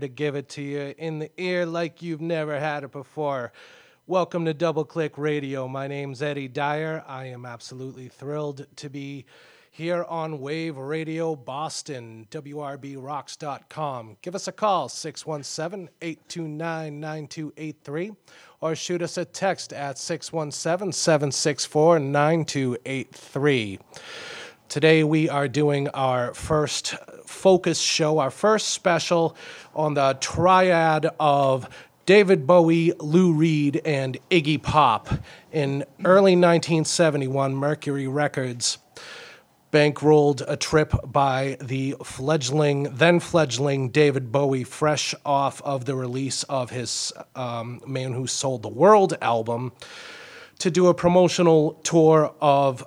to 0.00 0.08
give 0.08 0.34
it 0.34 0.48
to 0.50 0.62
you 0.62 0.94
in 0.98 1.18
the 1.18 1.30
ear 1.36 1.66
like 1.66 2.02
you've 2.02 2.20
never 2.20 2.58
had 2.58 2.84
it 2.84 2.92
before. 2.92 3.52
Welcome 4.06 4.44
to 4.46 4.54
Double 4.54 4.84
Click 4.84 5.16
Radio. 5.18 5.68
My 5.68 5.86
name's 5.86 6.20
Eddy 6.22 6.48
Dyer. 6.48 7.04
I 7.06 7.26
am 7.26 7.46
absolutely 7.46 8.08
thrilled 8.08 8.66
to 8.76 8.90
be 8.90 9.24
here 9.70 10.04
on 10.08 10.40
Wave 10.40 10.76
Radio 10.76 11.36
Boston, 11.36 12.26
WRBRocks.com. 12.30 14.16
Give 14.20 14.34
us 14.34 14.48
a 14.48 14.52
call, 14.52 14.88
617 14.88 15.88
829 16.02 17.00
9283, 17.00 18.12
or 18.60 18.74
shoot 18.74 19.00
us 19.00 19.16
a 19.16 19.24
text 19.24 19.72
at 19.72 19.96
617 19.96 20.92
764 20.92 21.98
9283. 22.00 23.78
Today, 24.68 25.02
we 25.02 25.28
are 25.28 25.48
doing 25.48 25.88
our 25.88 26.34
first 26.34 26.94
focus 27.30 27.80
show, 27.80 28.18
our 28.18 28.30
first 28.30 28.68
special 28.68 29.36
on 29.74 29.94
the 29.94 30.18
triad 30.20 31.06
of 31.18 31.68
David 32.04 32.46
Bowie, 32.46 32.92
Lou 32.98 33.32
Reed, 33.32 33.80
and 33.84 34.18
Iggy 34.30 34.60
Pop. 34.60 35.08
In 35.52 35.84
early 36.04 36.32
1971, 36.32 37.54
Mercury 37.54 38.08
Records 38.08 38.78
bankrolled 39.72 40.42
a 40.48 40.56
trip 40.56 40.92
by 41.04 41.56
the 41.60 41.94
fledgling, 42.02 42.84
then 42.94 43.20
fledgling 43.20 43.90
David 43.90 44.32
Bowie, 44.32 44.64
fresh 44.64 45.14
off 45.24 45.62
of 45.62 45.84
the 45.84 45.94
release 45.94 46.42
of 46.44 46.70
his 46.70 47.12
um, 47.36 47.80
Man 47.86 48.12
Who 48.12 48.26
Sold 48.26 48.62
the 48.62 48.68
World 48.68 49.16
album, 49.22 49.72
to 50.58 50.70
do 50.70 50.88
a 50.88 50.94
promotional 50.94 51.74
tour 51.84 52.34
of 52.40 52.84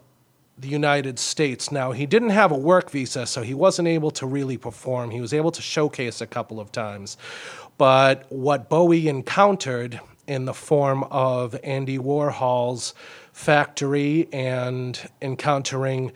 the 0.57 0.67
United 0.67 1.19
States. 1.19 1.71
Now, 1.71 1.91
he 1.91 2.05
didn't 2.05 2.29
have 2.29 2.51
a 2.51 2.57
work 2.57 2.91
visa, 2.91 3.25
so 3.25 3.41
he 3.41 3.53
wasn't 3.53 3.87
able 3.87 4.11
to 4.11 4.25
really 4.25 4.57
perform. 4.57 5.09
He 5.09 5.21
was 5.21 5.33
able 5.33 5.51
to 5.51 5.61
showcase 5.61 6.21
a 6.21 6.27
couple 6.27 6.59
of 6.59 6.71
times. 6.71 7.17
But 7.77 8.25
what 8.29 8.69
Bowie 8.69 9.07
encountered 9.07 9.99
in 10.27 10.45
the 10.45 10.53
form 10.53 11.03
of 11.05 11.55
Andy 11.63 11.97
Warhol's 11.97 12.93
factory 13.33 14.29
and 14.31 14.99
encountering 15.21 16.11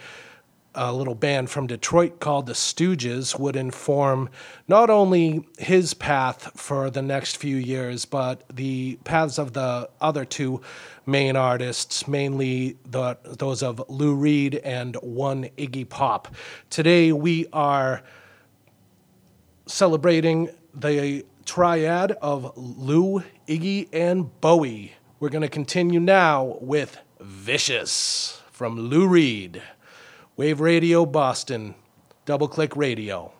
a 0.78 0.94
little 0.94 1.16
band 1.16 1.50
from 1.50 1.68
Detroit 1.68 2.20
called 2.20 2.46
the 2.46 2.54
Stooges 2.54 3.38
would 3.38 3.56
inform 3.56 4.30
not 4.68 4.90
only 4.90 5.46
his 5.58 5.94
path 5.94 6.52
for 6.56 6.90
the 6.90 7.02
next 7.02 7.38
few 7.38 7.58
years, 7.58 8.06
but 8.06 8.44
the 8.54 8.98
paths 9.04 9.40
of 9.40 9.54
the 9.54 9.90
other 10.00 10.24
two 10.24 10.62
main 11.06 11.36
artists, 11.36 12.08
mainly 12.08 12.78
the, 12.86 13.18
those 13.24 13.64
of 13.64 13.84
Lou 13.90 14.14
Reed 14.14 14.56
and 14.64 14.96
one 14.98 15.46
Iggy 15.58 15.90
Pop. 15.90 16.34
Today 16.70 17.12
we 17.12 17.48
are 17.52 18.04
celebrating 19.66 20.50
the 20.74 21.26
triad 21.46 22.12
of 22.22 22.56
Lou, 22.56 23.24
Iggy, 23.48 23.90
and 23.92 24.40
Bowie. 24.42 24.94
We're 25.20 25.30
going 25.30 25.42
to 25.42 25.50
continue 25.50 26.00
now 26.00 26.58
with 26.62 27.00
Vicious 27.20 28.42
from 28.52 28.80
Lou 28.80 29.08
Reed. 29.08 29.62
Wave 30.38 30.62
Radio 30.62 31.04
Boston, 31.04 31.74
Double 32.26 32.48
Click 32.48 32.76
Radio. 32.76 33.34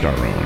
Just 0.00 0.04
our 0.20 0.37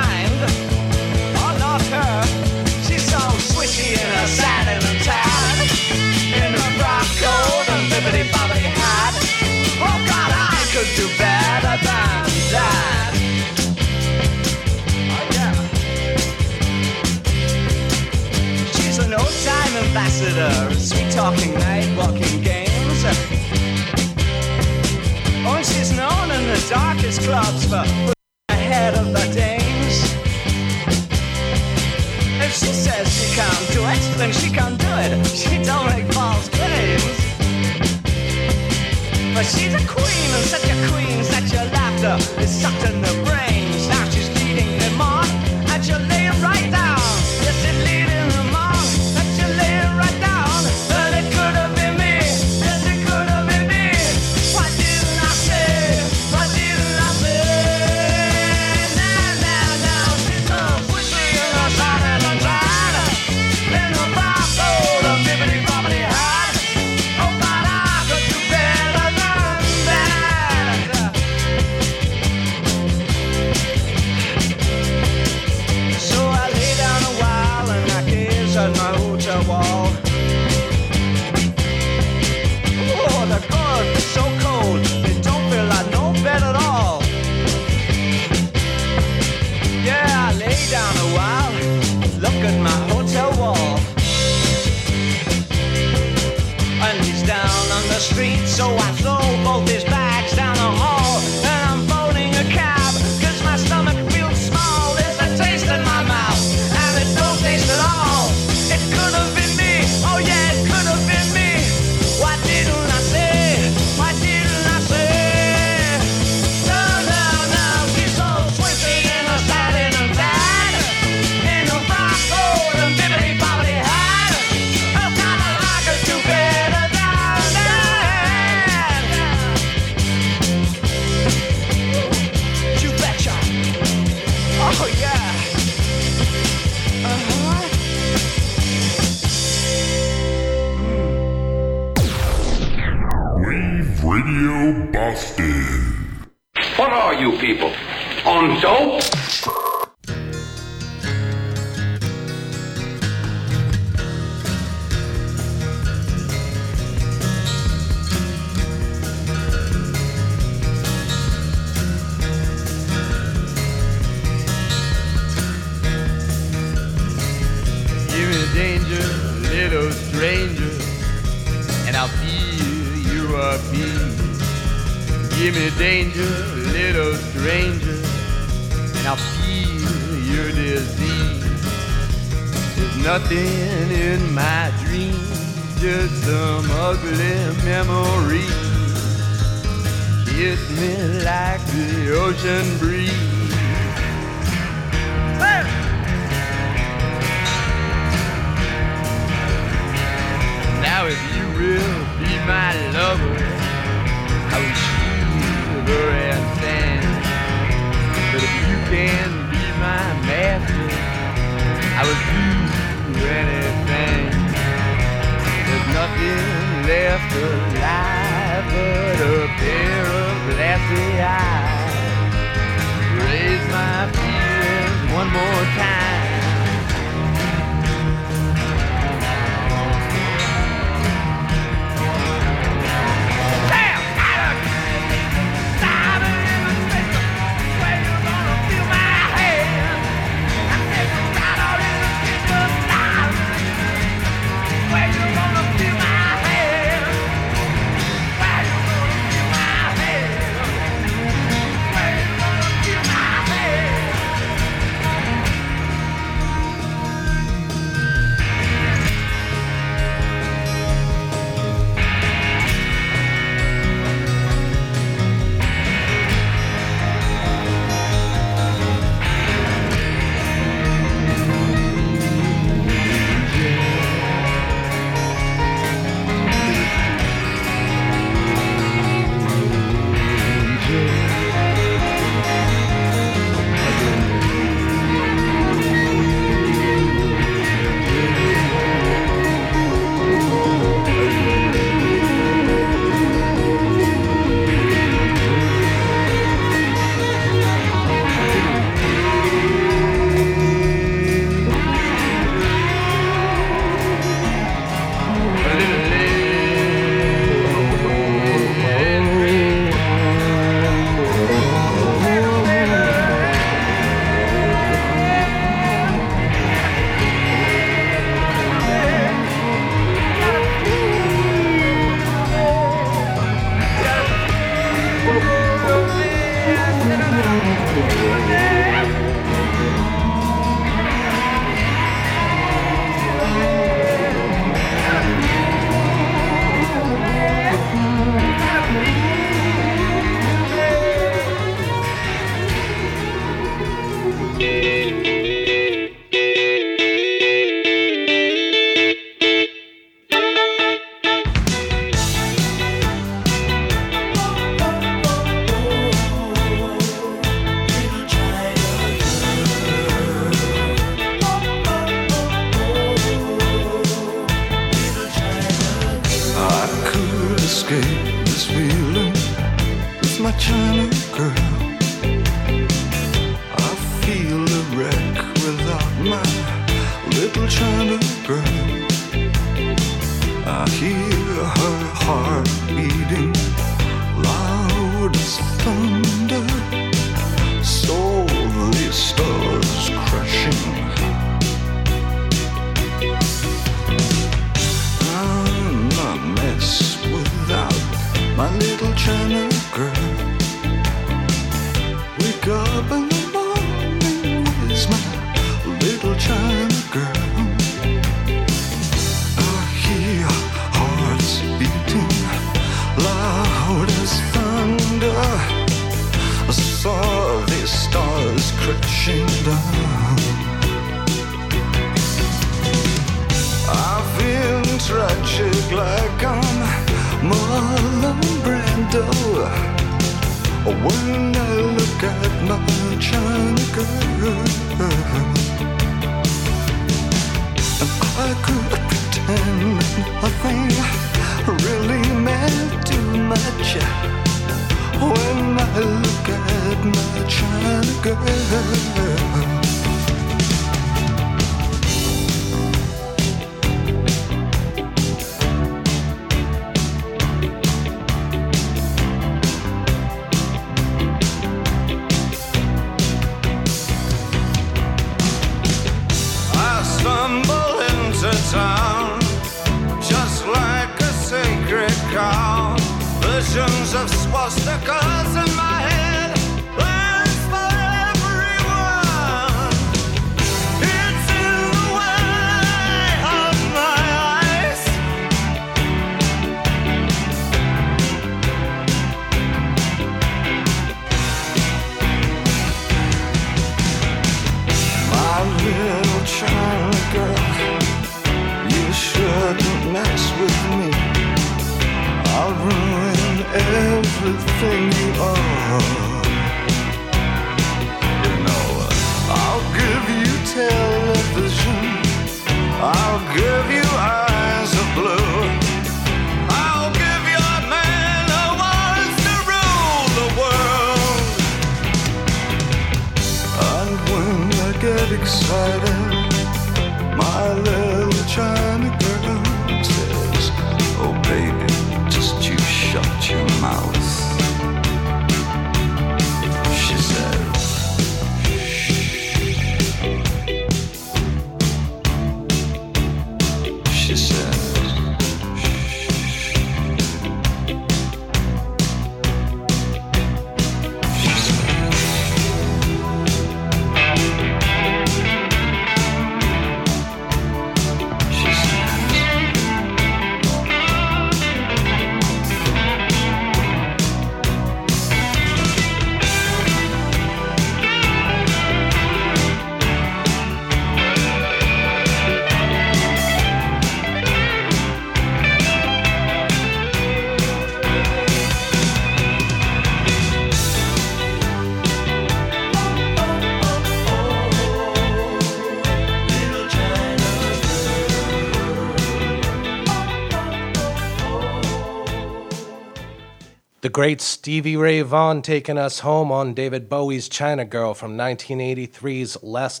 great 594.10 594.40
Stevie 594.40 594.96
Ray 594.96 595.22
Vaughan 595.22 595.62
taking 595.62 595.96
us 595.96 596.20
home 596.20 596.50
on 596.50 596.74
David 596.74 597.08
Bowie's 597.08 597.48
China 597.48 597.84
Girl 597.84 598.12
from 598.12 598.36
1983's 598.36 599.62
Let's 599.62 600.00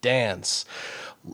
Dance. 0.00 0.64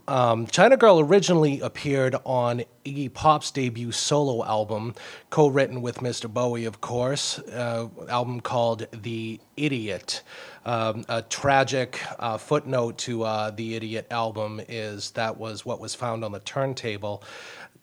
Um, 0.08 0.46
China 0.46 0.76
Girl 0.76 1.00
originally 1.00 1.60
appeared 1.60 2.16
on 2.24 2.64
Iggy 2.84 3.12
Pop's 3.12 3.50
debut 3.50 3.92
solo 3.92 4.44
album, 4.44 4.94
co 5.28 5.48
written 5.48 5.82
with 5.82 5.98
Mr. 5.98 6.32
Bowie, 6.32 6.64
of 6.64 6.80
course, 6.80 7.38
uh, 7.40 7.88
album 8.08 8.40
called 8.40 8.86
The 8.90 9.38
Idiot. 9.56 10.22
Um, 10.64 11.04
a 11.10 11.20
tragic 11.20 12.00
uh, 12.18 12.38
footnote 12.38 12.96
to 12.98 13.24
uh, 13.24 13.50
the 13.50 13.76
Idiot 13.76 14.06
album 14.10 14.62
is 14.66 15.10
that 15.12 15.36
was 15.36 15.66
what 15.66 15.78
was 15.78 15.94
found 15.94 16.24
on 16.24 16.32
the 16.32 16.40
turntable 16.40 17.22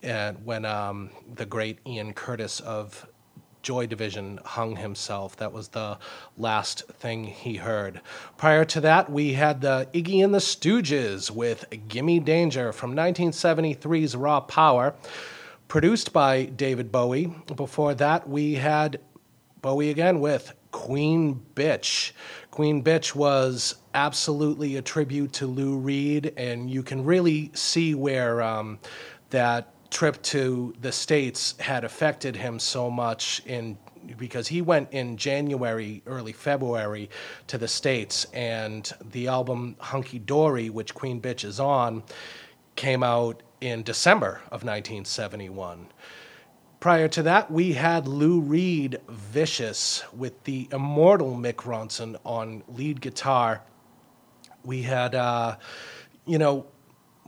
and 0.03 0.43
when 0.43 0.65
um, 0.65 1.11
the 1.35 1.45
great 1.45 1.79
Ian 1.85 2.13
Curtis 2.13 2.59
of 2.59 3.07
Joy 3.61 3.87
Division 3.87 4.39
hung 4.43 4.75
himself. 4.75 5.35
That 5.37 5.53
was 5.53 5.69
the 5.69 5.97
last 6.37 6.87
thing 6.87 7.25
he 7.25 7.55
heard. 7.55 8.01
Prior 8.37 8.65
to 8.65 8.81
that, 8.81 9.11
we 9.11 9.33
had 9.33 9.61
the 9.61 9.87
Iggy 9.93 10.23
and 10.23 10.33
the 10.33 10.39
Stooges 10.39 11.31
with 11.31 11.65
Gimme 11.87 12.19
Danger 12.19 12.71
from 12.71 12.95
1973's 12.95 14.15
Raw 14.15 14.41
Power, 14.41 14.93
produced 15.67 16.11
by 16.11 16.45
David 16.45 16.91
Bowie. 16.91 17.33
Before 17.55 17.93
that, 17.95 18.27
we 18.27 18.55
had 18.55 18.99
Bowie 19.61 19.89
again 19.89 20.19
with 20.19 20.53
Queen 20.71 21.41
Bitch. 21.55 22.11
Queen 22.49 22.83
Bitch 22.83 23.13
was 23.13 23.75
absolutely 23.93 24.77
a 24.77 24.81
tribute 24.81 25.33
to 25.33 25.47
Lou 25.47 25.77
Reed, 25.77 26.33
and 26.37 26.69
you 26.69 26.83
can 26.83 27.03
really 27.03 27.51
see 27.53 27.93
where 27.93 28.41
um, 28.41 28.79
that 29.29 29.73
trip 29.91 30.21
to 30.23 30.73
the 30.81 30.91
states 30.91 31.53
had 31.59 31.83
affected 31.83 32.35
him 32.35 32.57
so 32.57 32.89
much 32.89 33.41
in 33.45 33.77
because 34.17 34.47
he 34.47 34.61
went 34.63 34.89
in 34.91 35.15
January, 35.15 36.01
early 36.07 36.33
February 36.33 37.09
to 37.47 37.57
the 37.57 37.67
States, 37.67 38.25
and 38.33 38.91
the 39.11 39.27
album 39.27 39.75
Hunky 39.79 40.17
Dory, 40.17 40.71
which 40.71 40.95
Queen 40.95 41.21
Bitch 41.21 41.45
is 41.45 41.59
on, 41.59 42.01
came 42.75 43.03
out 43.03 43.43
in 43.59 43.83
December 43.83 44.41
of 44.45 44.63
1971. 44.63 45.87
Prior 46.79 47.07
to 47.09 47.21
that, 47.23 47.51
we 47.51 47.73
had 47.73 48.07
Lou 48.07 48.39
Reed 48.39 48.99
Vicious 49.07 50.03
with 50.13 50.43
the 50.45 50.67
immortal 50.71 51.35
Mick 51.35 51.57
Ronson 51.57 52.17
on 52.25 52.63
lead 52.67 53.01
guitar. 53.01 53.61
We 54.63 54.81
had, 54.81 55.13
uh, 55.13 55.57
you 56.25 56.39
know, 56.39 56.65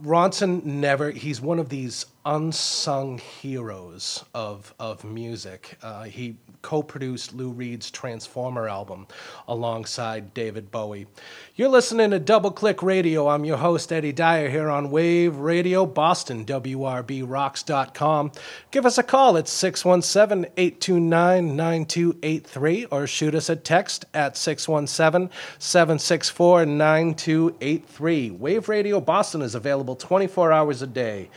Ronson 0.02 0.64
never, 0.64 1.12
he's 1.12 1.40
one 1.40 1.60
of 1.60 1.70
these 1.70 2.08
unsung 2.26 3.18
heroes 3.18 4.24
of, 4.34 4.74
of 4.80 5.04
music. 5.04 5.78
Uh, 5.82 6.04
he 6.04 6.36
co 6.62 6.82
produced 6.82 7.34
Lou 7.34 7.50
Reed's 7.50 7.92
Transformer 7.92 8.70
album 8.70 9.08
alongside 9.48 10.34
David 10.34 10.72
Bowie. 10.72 11.08
You're 11.56 11.70
listening 11.70 12.12
to 12.12 12.20
Double 12.20 12.52
Click 12.52 12.82
Radio. 12.82 13.28
I'm 13.28 13.44
your 13.44 13.58
host, 13.58 13.92
Eddy 13.92 14.14
Dyer, 14.14 14.50
here 14.50 14.70
on 14.70 14.90
Wave 14.90 15.36
Radio 15.36 15.86
Boston, 15.86 16.46
WRBRocks.com. 16.46 18.32
Give 18.72 18.86
us 18.86 18.98
a 18.98 19.04
call 19.04 19.38
at 19.38 19.48
617 19.48 20.52
829 20.56 21.56
9283 21.56 22.86
or 22.86 23.06
shoot 23.06 23.36
us 23.36 23.50
a 23.50 23.56
text 23.56 24.06
at 24.14 24.38
617 24.38 25.30
764 25.60 26.66
9283. 26.66 28.32
Wave 28.32 28.70
Radio 28.70 29.02
Boston 29.02 29.42
is 29.42 29.56
available 29.56 29.96
24 29.96 30.52
hours 30.54 30.82
a 30.82 30.88
day 30.88 31.30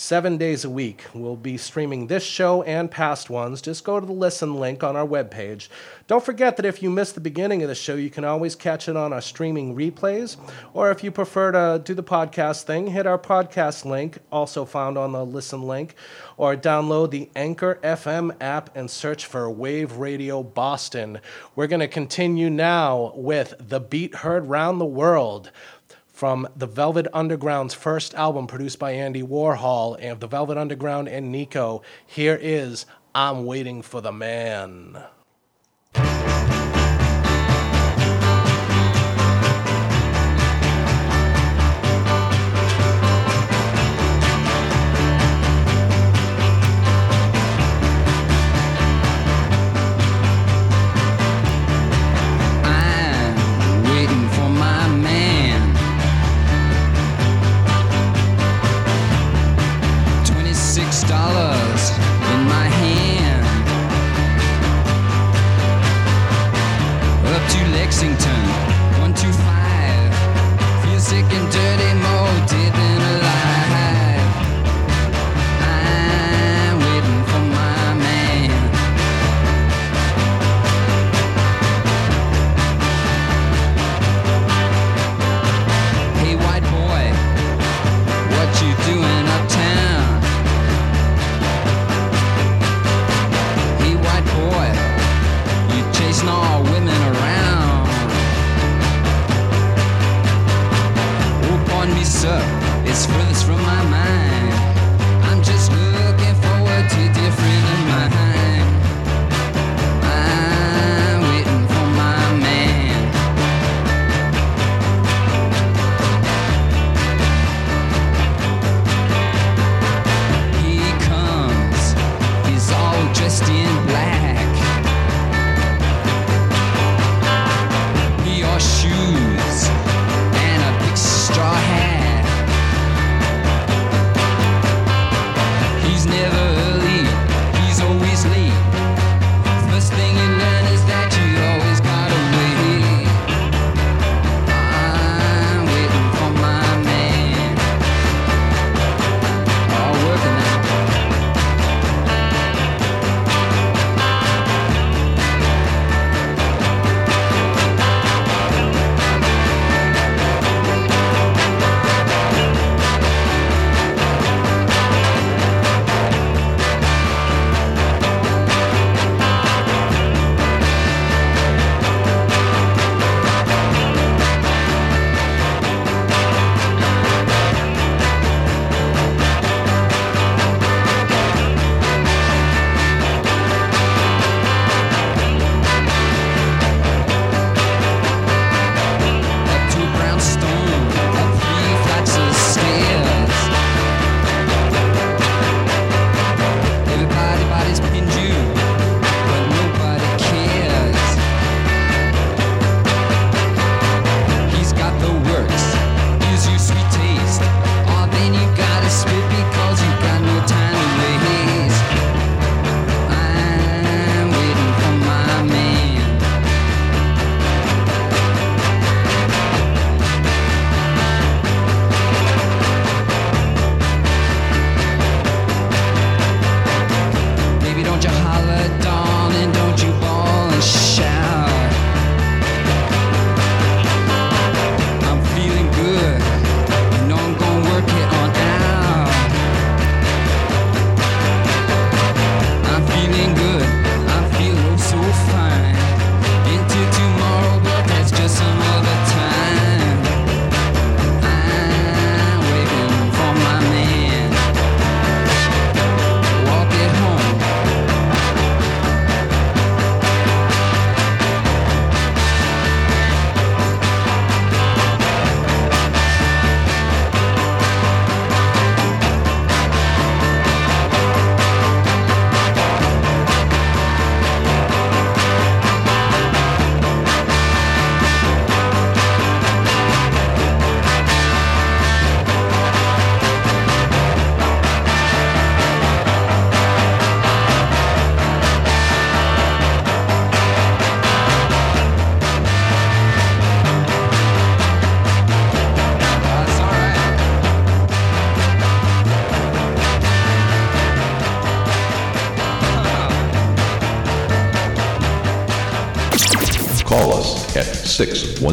seven 0.00 0.38
days 0.38 0.64
a 0.64 0.70
week. 0.70 1.04
We'll 1.12 1.36
be 1.36 1.58
streaming 1.58 2.06
this 2.06 2.24
show 2.24 2.62
and 2.62 2.90
past 2.90 3.28
ones. 3.28 3.60
Just 3.60 3.84
go 3.84 4.00
to 4.00 4.06
the 4.06 4.12
listen 4.12 4.54
link 4.54 4.82
on 4.82 4.96
our 4.96 5.06
webpage. 5.06 5.68
Don't 6.06 6.24
forget 6.24 6.56
that 6.56 6.64
if 6.64 6.82
you 6.82 6.88
missed 6.88 7.14
the 7.14 7.20
beginning 7.20 7.62
of 7.62 7.68
the 7.68 7.74
show, 7.74 7.96
you 7.96 8.08
can 8.08 8.24
always 8.24 8.54
catch 8.54 8.88
it 8.88 8.96
on 8.96 9.12
our 9.12 9.20
streaming 9.20 9.76
replays. 9.76 10.38
Or 10.72 10.90
if 10.90 11.04
you 11.04 11.10
prefer 11.10 11.52
to 11.52 11.82
do 11.84 11.92
the 11.92 12.02
podcast 12.02 12.62
thing, 12.62 12.86
hit 12.86 13.06
our 13.06 13.18
podcast 13.18 13.84
link, 13.84 14.18
also 14.32 14.64
found 14.64 14.96
on 14.96 15.12
the 15.12 15.24
listen 15.24 15.62
link, 15.62 15.94
or 16.38 16.56
download 16.56 17.10
the 17.10 17.28
Anchor 17.36 17.78
FM 17.84 18.34
app 18.40 18.74
and 18.74 18.90
search 18.90 19.26
for 19.26 19.50
Wave 19.50 19.98
Radio 19.98 20.42
Boston. 20.42 21.20
We're 21.54 21.66
going 21.66 21.80
to 21.80 21.88
continue 21.88 22.48
now 22.48 23.12
with 23.14 23.54
The 23.60 23.80
Beat 23.80 24.14
Heard 24.14 24.46
Round 24.46 24.80
the 24.80 24.86
World 24.86 25.50
from 26.20 26.46
the 26.54 26.66
Velvet 26.66 27.06
Underground's 27.14 27.72
first 27.72 28.12
album 28.12 28.46
produced 28.46 28.78
by 28.78 28.90
Andy 28.90 29.22
Warhol 29.22 29.96
and 29.98 30.20
the 30.20 30.26
Velvet 30.26 30.58
Underground 30.58 31.08
and 31.08 31.32
Nico. 31.32 31.80
Here 32.06 32.38
is 32.38 32.84
I'm 33.14 33.46
Waiting 33.46 33.80
for 33.80 34.02
the 34.02 34.12
Man. 34.12 35.02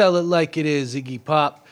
Tell 0.00 0.16
It 0.16 0.22
Like 0.22 0.56
It 0.56 0.64
Is, 0.64 0.94
Iggy 0.94 1.22
Pop. 1.22 1.66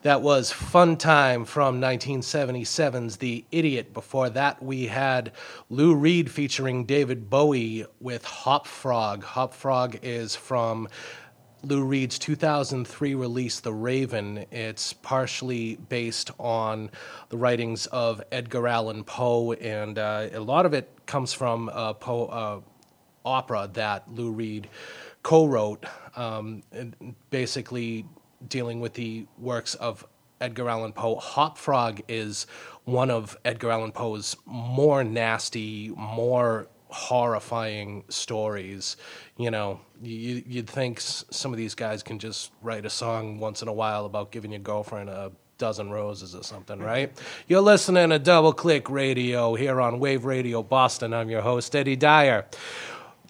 That 0.00 0.22
was 0.22 0.50
Fun 0.50 0.96
Time 0.96 1.44
from 1.44 1.78
1977's 1.78 3.18
The 3.18 3.44
Idiot. 3.52 3.92
Before 3.92 4.30
that, 4.30 4.62
we 4.62 4.86
had 4.86 5.32
Lou 5.68 5.94
Reed 5.94 6.30
featuring 6.30 6.86
David 6.86 7.28
Bowie 7.28 7.84
with 8.00 8.24
Hop 8.24 8.66
Frog. 8.66 9.24
Hop 9.24 9.52
Frog 9.52 9.98
is 10.02 10.34
from 10.34 10.88
Lou 11.62 11.84
Reed's 11.84 12.18
2003 12.18 13.14
release, 13.14 13.60
The 13.60 13.74
Raven. 13.74 14.46
It's 14.50 14.94
partially 14.94 15.76
based 15.90 16.30
on 16.40 16.90
the 17.28 17.36
writings 17.36 17.84
of 17.88 18.22
Edgar 18.32 18.68
Allan 18.68 19.04
Poe, 19.04 19.52
and 19.52 19.98
uh, 19.98 20.28
a 20.32 20.40
lot 20.40 20.64
of 20.64 20.72
it 20.72 20.88
comes 21.04 21.34
from 21.34 21.68
a 21.68 21.94
uh, 22.00 22.60
opera 23.22 23.68
that 23.74 24.10
Lou 24.10 24.32
Reed 24.32 24.66
co 25.22 25.44
wrote 25.44 25.84
um, 26.16 26.62
basically 27.30 28.06
dealing 28.48 28.80
with 28.80 28.94
the 28.94 29.26
works 29.38 29.74
of 29.76 30.06
Edgar 30.40 30.68
Allan 30.68 30.92
Poe. 30.92 31.16
Hop 31.16 31.56
Frog 31.58 32.02
is 32.08 32.46
one 32.84 33.10
of 33.10 33.36
Edgar 33.44 33.70
Allan 33.70 33.92
Poe's 33.92 34.36
more 34.44 35.02
nasty, 35.04 35.90
more 35.96 36.68
horrifying 36.88 38.04
stories. 38.08 38.96
You 39.38 39.50
know, 39.50 39.80
you, 40.02 40.42
you'd 40.46 40.68
think 40.68 41.00
some 41.00 41.52
of 41.52 41.56
these 41.56 41.74
guys 41.74 42.02
can 42.02 42.18
just 42.18 42.52
write 42.62 42.84
a 42.84 42.90
song 42.90 43.38
once 43.40 43.62
in 43.62 43.68
a 43.68 43.72
while 43.72 44.04
about 44.06 44.30
giving 44.30 44.52
your 44.52 44.60
girlfriend 44.60 45.08
a 45.08 45.32
dozen 45.58 45.90
roses 45.90 46.34
or 46.34 46.42
something, 46.42 46.78
right? 46.80 47.12
You're 47.48 47.60
listening 47.60 48.10
to 48.10 48.18
Double 48.18 48.52
Click 48.52 48.90
Radio 48.90 49.54
here 49.54 49.80
on 49.80 49.98
Wave 49.98 50.24
Radio 50.24 50.62
Boston. 50.62 51.14
I'm 51.14 51.30
your 51.30 51.42
host, 51.42 51.74
Eddy 51.74 51.96
Dyer. 51.96 52.46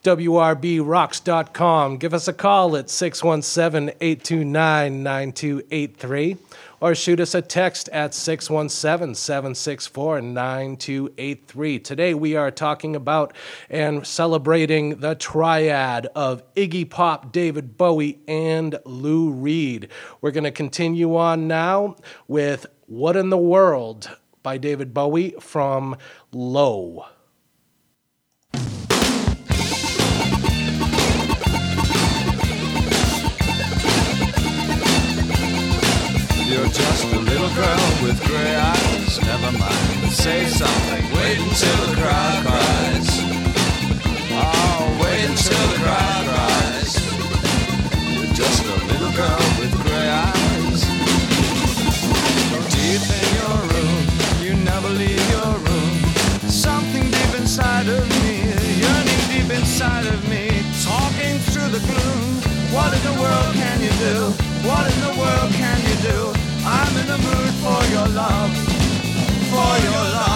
WRBRocks.com. 0.05 1.97
Give 1.97 2.13
us 2.13 2.29
a 2.29 2.35
call 2.35 2.77
at 2.77 2.91
617 2.91 3.97
829 4.03 5.03
9283 5.03 6.37
or 6.83 6.95
shoot 6.95 7.21
us 7.21 7.35
a 7.35 7.41
text 7.41 7.89
at 7.89 8.13
617 8.13 9.15
764 9.15 10.21
9283. 10.21 11.79
Today 11.79 12.13
we 12.13 12.37
are 12.37 12.51
talking 12.51 12.95
about 12.95 13.33
and 13.71 14.07
celebrating 14.07 14.97
the 14.97 15.15
triad 15.15 16.07
of 16.15 16.43
Iggy 16.55 16.91
Pop, 16.91 17.33
David 17.33 17.79
Bowie, 17.79 18.19
and 18.29 18.79
Lou 18.85 19.31
Reed. 19.31 19.89
We're 20.21 20.33
going 20.33 20.45
to 20.45 20.51
continue 20.51 21.17
on 21.17 21.49
now 21.49 21.97
with 22.29 22.67
What 22.89 23.17
in 23.17 23.31
the 23.31 23.39
World 23.39 24.15
by 24.43 24.59
David 24.59 24.93
Bowie 24.93 25.35
from 25.41 25.97
Low. 26.31 27.07
You're 36.55 36.69
just 36.69 37.03
a 37.03 37.19
little 37.19 37.53
girl 37.57 37.87
with 38.01 38.25
gray 38.29 38.55
eyes. 38.55 39.21
Never 39.23 39.51
mind, 39.59 40.13
say 40.13 40.47
something. 40.47 41.03
Wait 41.11 41.37
until 41.37 41.77
the 41.83 41.97
crowd 41.99 42.47
cries. 42.47 43.11
Oh, 44.31 44.99
wait 45.03 45.25
until 45.31 45.65
the 45.75 45.79
crowd 45.83 46.23
cries. 46.31 46.95
You're 48.15 48.33
just 48.39 48.63
a 48.63 48.77
little 48.87 49.11
girl 49.19 49.43
with 49.59 49.75
gray 49.83 50.09
eyes. 50.09 50.81
Deep 52.71 53.03
in 53.03 53.27
your 53.35 53.57
room, 53.75 53.99
you 54.39 54.55
never 54.63 54.91
leave 54.91 55.27
your 55.35 55.59
room. 55.59 55.91
Something 56.49 57.11
deep 57.11 57.35
inside 57.35 57.89
of 57.89 58.07
me, 58.23 58.47
yearning 58.79 59.23
deep 59.27 59.51
inside 59.59 60.07
of 60.07 60.23
me, 60.31 60.63
talking 60.87 61.37
through 61.51 61.71
the 61.75 61.83
gloom. 61.91 62.23
What 62.71 62.95
in 62.95 63.03
the 63.03 63.21
world 63.21 63.55
can 63.55 63.83
you 63.83 63.91
do? 63.99 64.31
What 64.63 64.87
in 64.95 65.01
the 65.01 65.21
world 65.21 65.53
can 65.55 65.81
you 65.83 65.97
do? 66.11 66.44
I'm 66.67 66.97
in 66.97 67.07
the 67.07 67.19
mood 67.19 67.55
for 67.63 67.81
your 67.93 68.09
love, 68.09 68.51
for 69.53 69.73
your 69.85 70.05
love, 70.17 70.34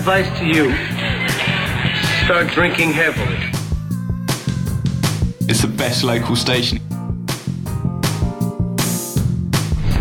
advice 0.00 0.38
to 0.38 0.46
you 0.46 0.70
start 2.24 2.48
drinking 2.54 2.90
heavily. 2.90 3.36
It's 5.46 5.60
the 5.60 5.68
best 5.68 6.04
local 6.04 6.36
station. 6.36 6.78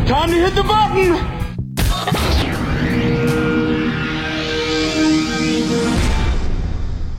Time 0.08 0.30
to 0.30 0.38
hit 0.38 0.56
the 0.56 0.64
button! 0.64 1.18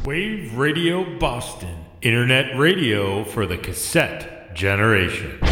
Wave 0.07 0.57
Radio 0.57 1.19
Boston, 1.19 1.85
internet 2.01 2.59
radio 2.59 3.25
for 3.25 3.45
the 3.45 3.59
cassette 3.59 4.55
generation. 4.55 5.50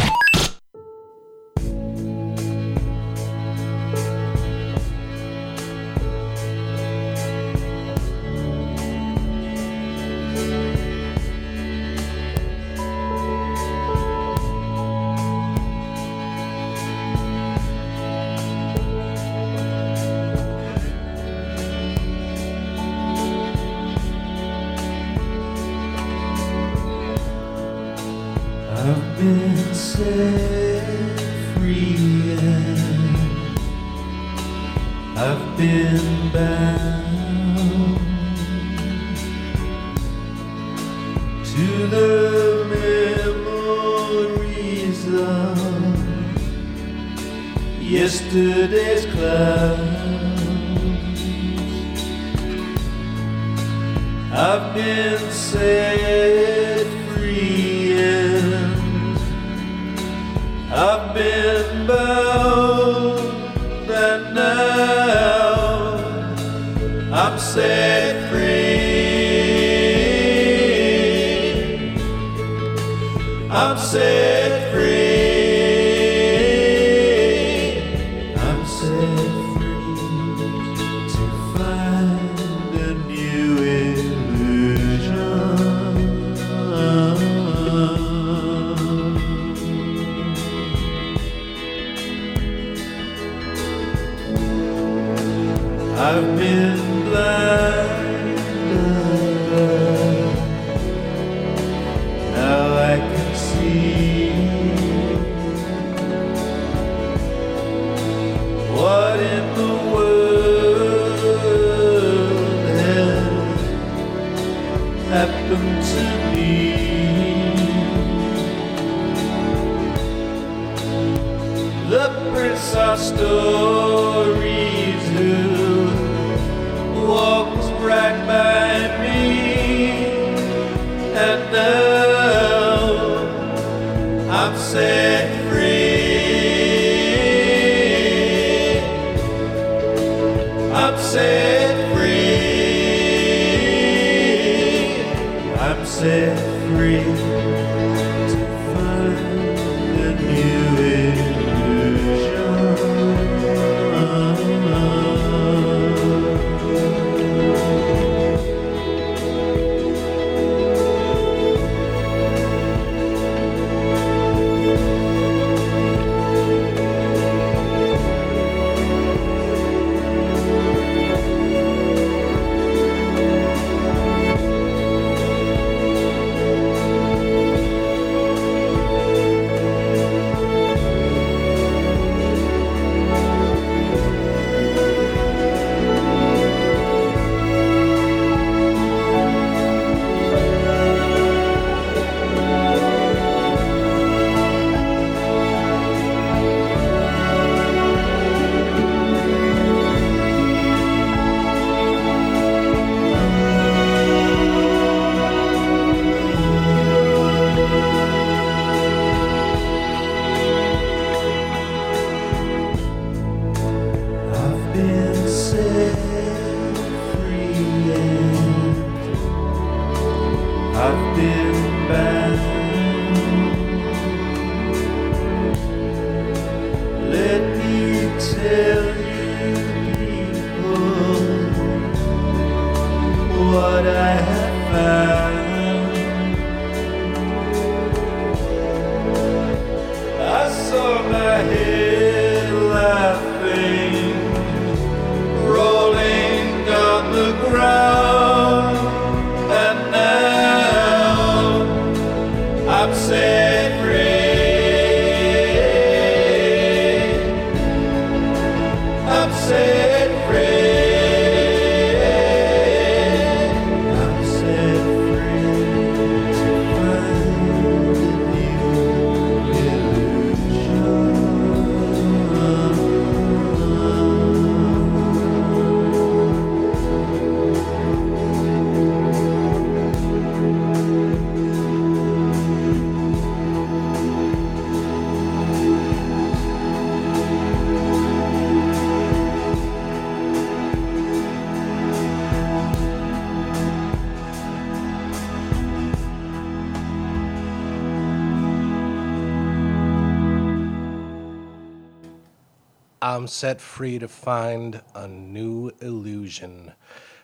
I'm 303.19 303.27
set 303.27 303.59
free 303.59 303.99
to 303.99 304.07
find 304.07 304.81
a 304.95 305.05
new 305.05 305.71
illusion. 305.81 306.71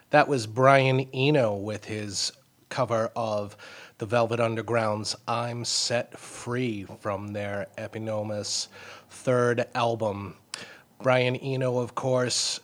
That 0.09 0.27
was 0.27 0.45
Brian 0.45 1.07
Eno 1.13 1.55
with 1.55 1.85
his 1.85 2.33
cover 2.67 3.13
of 3.15 3.55
the 3.99 4.05
Velvet 4.05 4.41
Underground's 4.41 5.15
I'm 5.25 5.63
Set 5.63 6.19
Free 6.19 6.85
from 6.99 7.29
their 7.29 7.67
eponymous 7.77 8.67
third 9.09 9.67
album. 9.73 10.35
Brian 11.01 11.37
Eno, 11.37 11.77
of 11.77 11.95
course, 11.95 12.59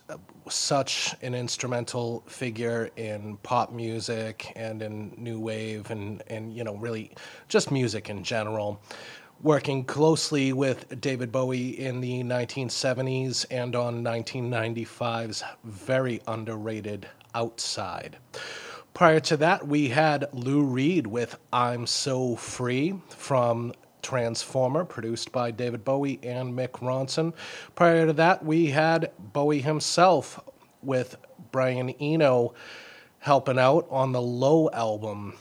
such 0.50 1.14
an 1.22 1.34
instrumental 1.34 2.24
figure 2.26 2.90
in 2.96 3.38
pop 3.38 3.72
music 3.72 4.52
and 4.56 4.82
in 4.82 5.14
new 5.16 5.40
wave 5.40 5.90
and, 5.90 6.22
and 6.26 6.54
you 6.54 6.64
know, 6.64 6.76
really 6.76 7.12
just 7.48 7.70
music 7.70 8.10
in 8.10 8.24
general 8.24 8.78
working 9.42 9.84
closely 9.84 10.52
with 10.52 11.00
David 11.00 11.32
Bowie 11.32 11.70
in 11.70 12.00
the 12.00 12.22
1970s 12.22 13.44
and 13.50 13.74
on 13.74 14.04
1995's 14.04 15.42
very 15.64 16.20
underrated 16.28 17.08
Outside. 17.34 18.18
Prior 18.94 19.18
to 19.20 19.38
that, 19.38 19.66
we 19.66 19.88
had 19.88 20.26
Lou 20.32 20.62
Reed 20.62 21.06
with 21.06 21.38
I'm 21.52 21.86
So 21.86 22.36
Free 22.36 23.00
from 23.08 23.72
Transformer, 24.02 24.84
produced 24.84 25.32
by 25.32 25.50
David 25.50 25.84
Bowie 25.84 26.20
and 26.22 26.52
Mick 26.52 26.72
Ronson. 26.72 27.32
Prior 27.74 28.06
to 28.06 28.12
that, 28.12 28.44
we 28.44 28.66
had 28.66 29.10
Bowie 29.18 29.62
himself 29.62 30.38
with 30.82 31.16
Brian 31.50 31.90
Eno 31.90 32.54
helping 33.18 33.58
out 33.58 33.86
on 33.88 34.12
the 34.12 34.20
Low 34.20 34.68
album 34.70 35.34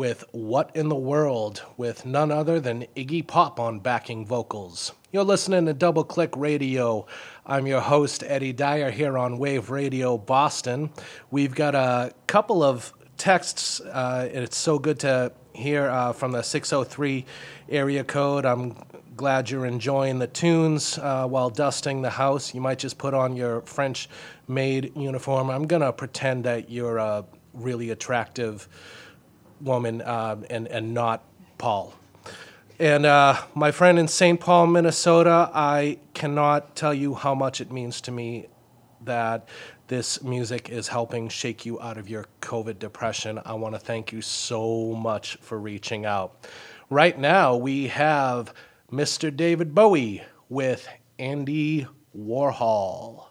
with 0.00 0.24
What 0.32 0.74
in 0.74 0.88
the 0.88 0.96
World 0.96 1.62
with 1.76 2.06
none 2.06 2.32
other 2.32 2.58
than 2.58 2.86
Iggy 2.96 3.26
Pop 3.26 3.60
on 3.60 3.80
backing 3.80 4.24
vocals. 4.24 4.92
You're 5.12 5.24
listening 5.24 5.66
to 5.66 5.74
Double 5.74 6.04
Click 6.04 6.34
Radio. 6.38 7.04
I'm 7.44 7.66
your 7.66 7.82
host, 7.82 8.24
Eddy 8.26 8.54
Dyer, 8.54 8.90
here 8.90 9.18
on 9.18 9.36
Wave 9.36 9.68
Radio 9.68 10.16
Boston. 10.16 10.88
We've 11.30 11.54
got 11.54 11.74
a 11.74 12.14
couple 12.26 12.62
of 12.62 12.94
texts. 13.18 13.82
Uh, 13.82 14.26
it's 14.32 14.56
so 14.56 14.78
good 14.78 15.00
to 15.00 15.32
hear 15.52 15.90
uh, 15.90 16.14
from 16.14 16.32
the 16.32 16.40
603 16.40 17.26
area 17.68 18.02
code. 18.02 18.46
I'm 18.46 18.76
glad 19.16 19.50
you're 19.50 19.66
enjoying 19.66 20.18
the 20.18 20.28
tunes 20.28 20.96
uh, 20.96 21.26
while 21.26 21.50
dusting 21.50 22.00
the 22.00 22.08
house. 22.08 22.54
You 22.54 22.62
might 22.62 22.78
just 22.78 22.96
put 22.96 23.12
on 23.12 23.36
your 23.36 23.60
French 23.66 24.08
maid 24.48 24.92
uniform. 24.96 25.50
I'm 25.50 25.66
going 25.66 25.82
to 25.82 25.92
pretend 25.92 26.44
that 26.44 26.70
you're 26.70 26.96
a 26.96 27.26
really 27.52 27.90
attractive 27.90 28.66
woman 29.60 30.02
uh, 30.02 30.36
and, 30.50 30.66
and 30.68 30.94
not 30.94 31.24
Paul. 31.58 31.94
And 32.78 33.04
uh, 33.04 33.42
my 33.54 33.72
friend 33.72 33.98
in 33.98 34.08
St. 34.08 34.40
Paul, 34.40 34.66
Minnesota, 34.66 35.50
I 35.52 35.98
cannot 36.14 36.74
tell 36.74 36.94
you 36.94 37.14
how 37.14 37.34
much 37.34 37.60
it 37.60 37.70
means 37.70 38.00
to 38.02 38.10
me 38.10 38.46
that 39.02 39.48
this 39.88 40.22
music 40.22 40.70
is 40.70 40.88
helping 40.88 41.28
shake 41.28 41.66
you 41.66 41.80
out 41.80 41.98
of 41.98 42.08
your 42.08 42.26
COVID 42.40 42.78
depression. 42.78 43.40
I 43.44 43.54
want 43.54 43.74
to 43.74 43.78
thank 43.78 44.12
you 44.12 44.22
so 44.22 44.94
much 44.94 45.36
for 45.40 45.58
reaching 45.58 46.06
out. 46.06 46.46
Right 46.88 47.18
now, 47.18 47.56
we 47.56 47.88
have 47.88 48.54
Mr. 48.90 49.34
David 49.34 49.74
Bowie 49.74 50.22
with 50.48 50.88
Andy 51.18 51.86
Warhol. 52.16 53.29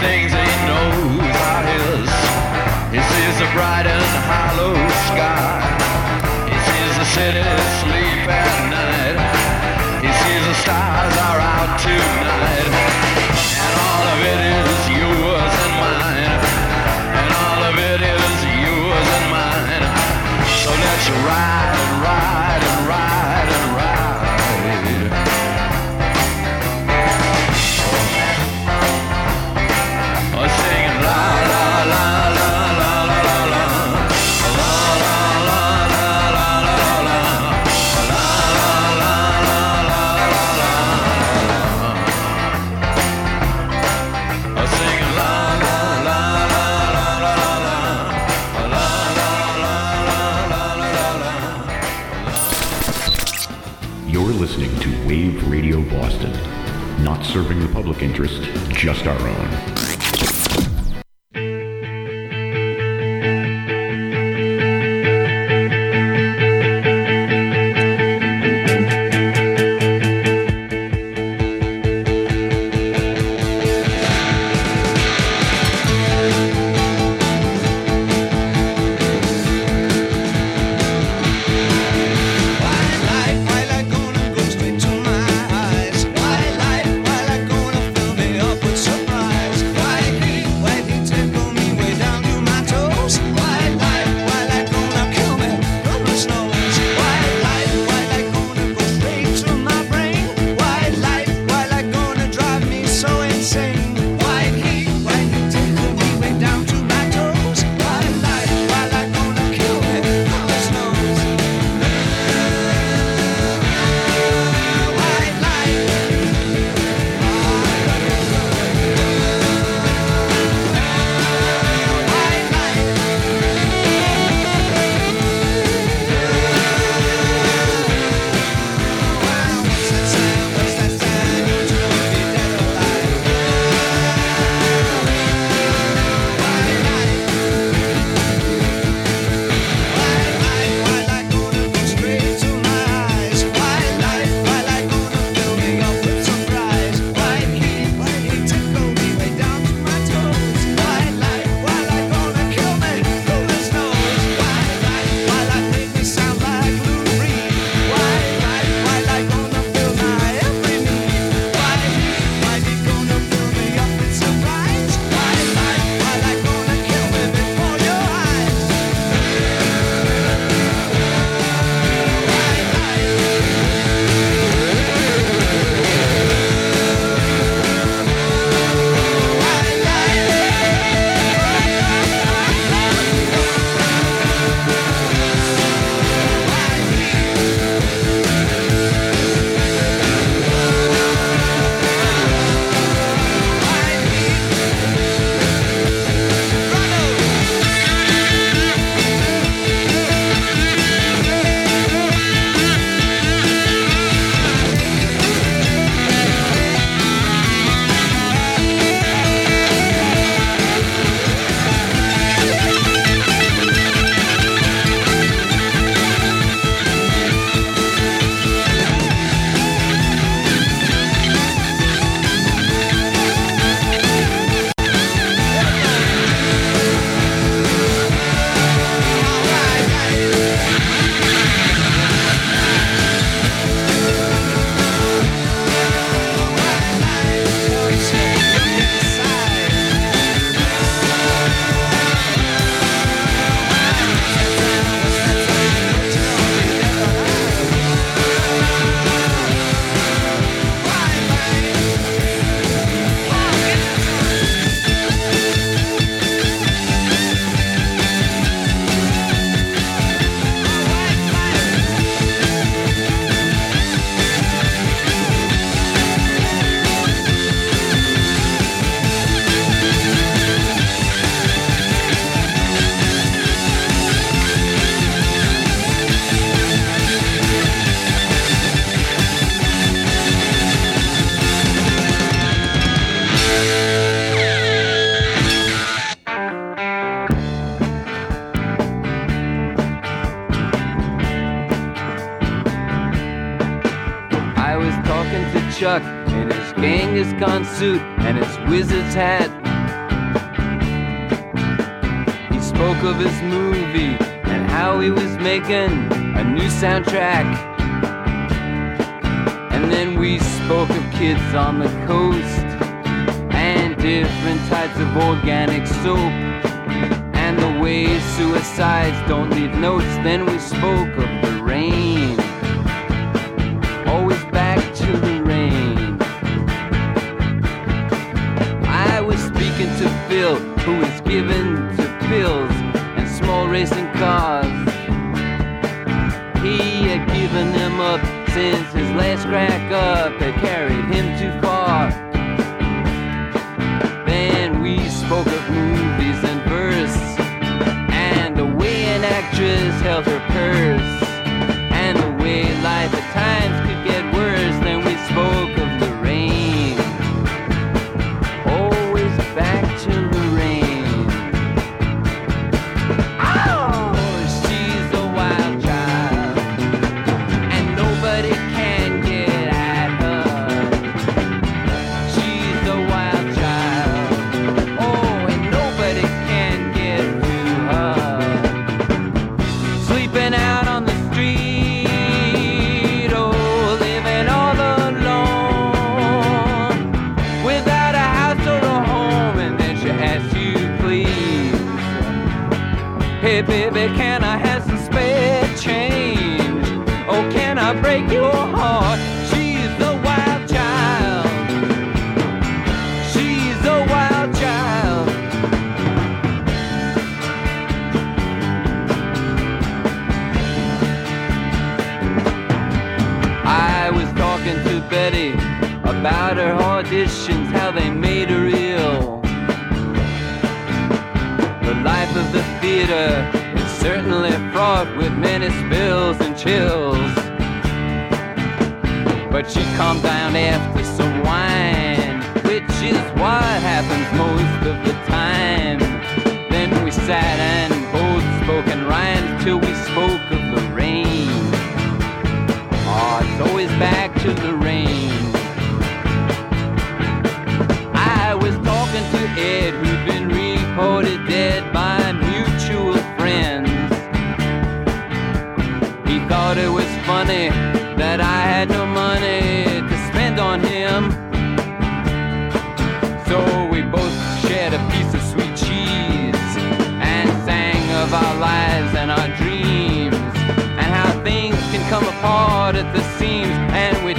Things 0.00 0.45
serving 57.36 57.60
the 57.60 57.68
public 57.68 58.02
interest, 58.02 58.40
just 58.70 59.06
our 59.06 59.28
own. 59.28 59.75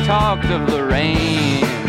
talked 0.07 0.45
of 0.45 0.71
the 0.71 0.81
rain. 0.85 1.86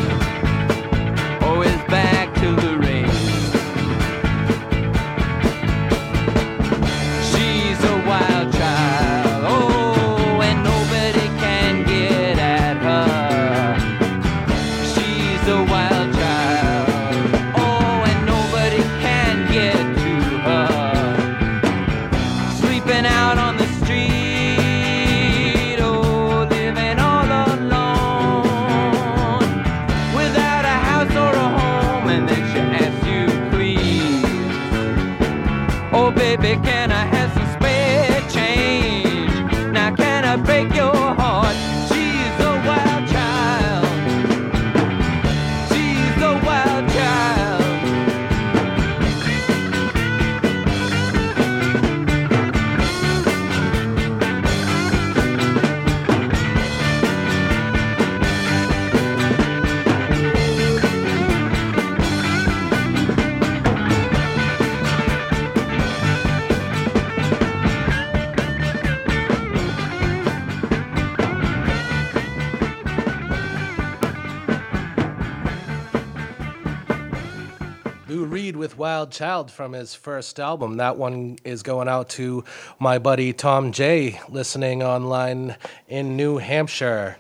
Wild 79.09 79.15
Child 79.15 79.51
from 79.51 79.73
his 79.73 79.95
first 79.95 80.39
album. 80.39 80.77
That 80.77 80.99
one 80.99 81.39
is 81.43 81.63
going 81.63 81.89
out 81.89 82.11
to 82.11 82.45
my 82.79 82.99
buddy 82.99 83.33
Tom 83.33 83.73
J, 83.73 84.21
listening 84.29 84.83
online 84.83 85.57
in 85.89 86.15
New 86.15 86.37
Hampshire. 86.37 87.17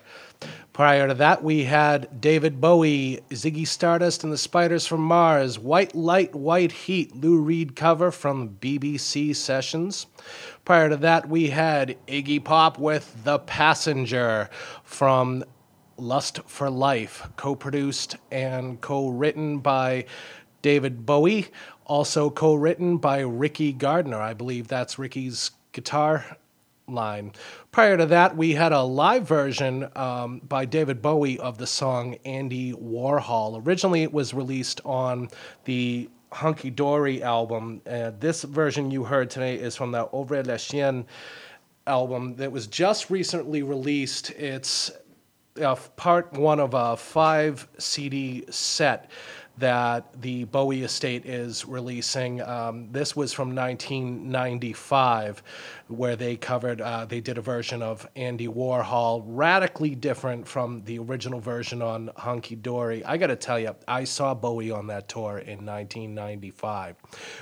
Prior 0.74 1.08
to 1.08 1.14
that, 1.14 1.42
we 1.42 1.64
had 1.64 2.20
David 2.20 2.60
Bowie, 2.60 3.20
Ziggy 3.30 3.66
Stardust 3.66 4.22
and 4.22 4.30
the 4.30 4.36
Spiders 4.36 4.86
from 4.86 5.00
Mars, 5.00 5.58
White 5.58 5.94
Light, 5.94 6.34
White 6.34 6.72
Heat, 6.72 7.16
Lou 7.16 7.40
Reed 7.40 7.74
cover 7.74 8.10
from 8.10 8.58
BBC 8.60 9.34
Sessions. 9.34 10.08
Prior 10.66 10.90
to 10.90 10.96
that, 10.98 11.26
we 11.26 11.48
had 11.48 11.96
Iggy 12.06 12.44
Pop 12.44 12.78
with 12.78 13.24
The 13.24 13.38
Passenger 13.38 14.50
from 14.84 15.42
Lust 15.96 16.40
for 16.44 16.68
Life, 16.68 17.26
co 17.36 17.54
produced 17.54 18.16
and 18.30 18.78
co 18.82 19.08
written 19.08 19.60
by 19.60 20.04
David 20.60 21.06
Bowie 21.06 21.46
also 21.88 22.30
co 22.30 22.54
written 22.54 22.98
by 22.98 23.20
Ricky 23.20 23.72
Gardiner. 23.72 24.20
I 24.20 24.34
believe 24.34 24.68
that's 24.68 24.98
Ricky's 24.98 25.50
guitar 25.72 26.24
line. 26.86 27.32
Prior 27.72 27.96
to 27.96 28.06
that, 28.06 28.36
we 28.36 28.52
had 28.52 28.72
a 28.72 28.82
live 28.82 29.26
version 29.26 29.88
um, 29.96 30.40
by 30.40 30.64
David 30.64 31.02
Bowie 31.02 31.38
of 31.38 31.58
the 31.58 31.66
song 31.66 32.16
Andy 32.24 32.72
Warhol. 32.72 33.66
Originally, 33.66 34.02
it 34.02 34.12
was 34.12 34.32
released 34.32 34.80
on 34.84 35.28
the 35.64 36.08
Hunky 36.32 36.70
Dory 36.70 37.22
album. 37.22 37.80
Uh, 37.86 38.12
this 38.18 38.42
version 38.42 38.90
you 38.90 39.04
heard 39.04 39.30
today 39.30 39.56
is 39.56 39.76
from 39.76 39.92
the 39.92 40.08
Ouvre 40.12 40.42
la 40.44 40.56
Chienne 40.56 41.06
album 41.86 42.36
that 42.36 42.52
was 42.52 42.66
just 42.66 43.10
recently 43.10 43.62
released. 43.62 44.30
It's 44.32 44.90
uh, 45.60 45.74
part 45.96 46.32
one 46.34 46.60
of 46.60 46.74
a 46.74 46.96
five 46.96 47.66
CD 47.78 48.44
set 48.50 49.10
that 49.58 50.20
the 50.20 50.44
Bowie 50.44 50.82
estate 50.82 51.26
is 51.26 51.64
releasing. 51.64 52.40
Um, 52.42 52.90
this 52.92 53.16
was 53.16 53.32
from 53.32 53.54
1995, 53.54 55.42
where 55.88 56.16
they 56.16 56.36
covered, 56.36 56.80
uh, 56.80 57.04
they 57.04 57.20
did 57.20 57.38
a 57.38 57.40
version 57.40 57.82
of 57.82 58.06
Andy 58.16 58.46
Warhol, 58.48 59.22
radically 59.26 59.94
different 59.94 60.46
from 60.46 60.82
the 60.84 60.98
original 60.98 61.40
version 61.40 61.82
on 61.82 62.10
Hunky 62.16 62.56
Dory. 62.56 63.04
I 63.04 63.16
got 63.16 63.28
to 63.28 63.36
tell 63.36 63.58
you, 63.58 63.74
I 63.86 64.04
saw 64.04 64.34
Bowie 64.34 64.70
on 64.70 64.86
that 64.88 65.08
tour 65.08 65.38
in 65.38 65.64
1995 65.64 66.96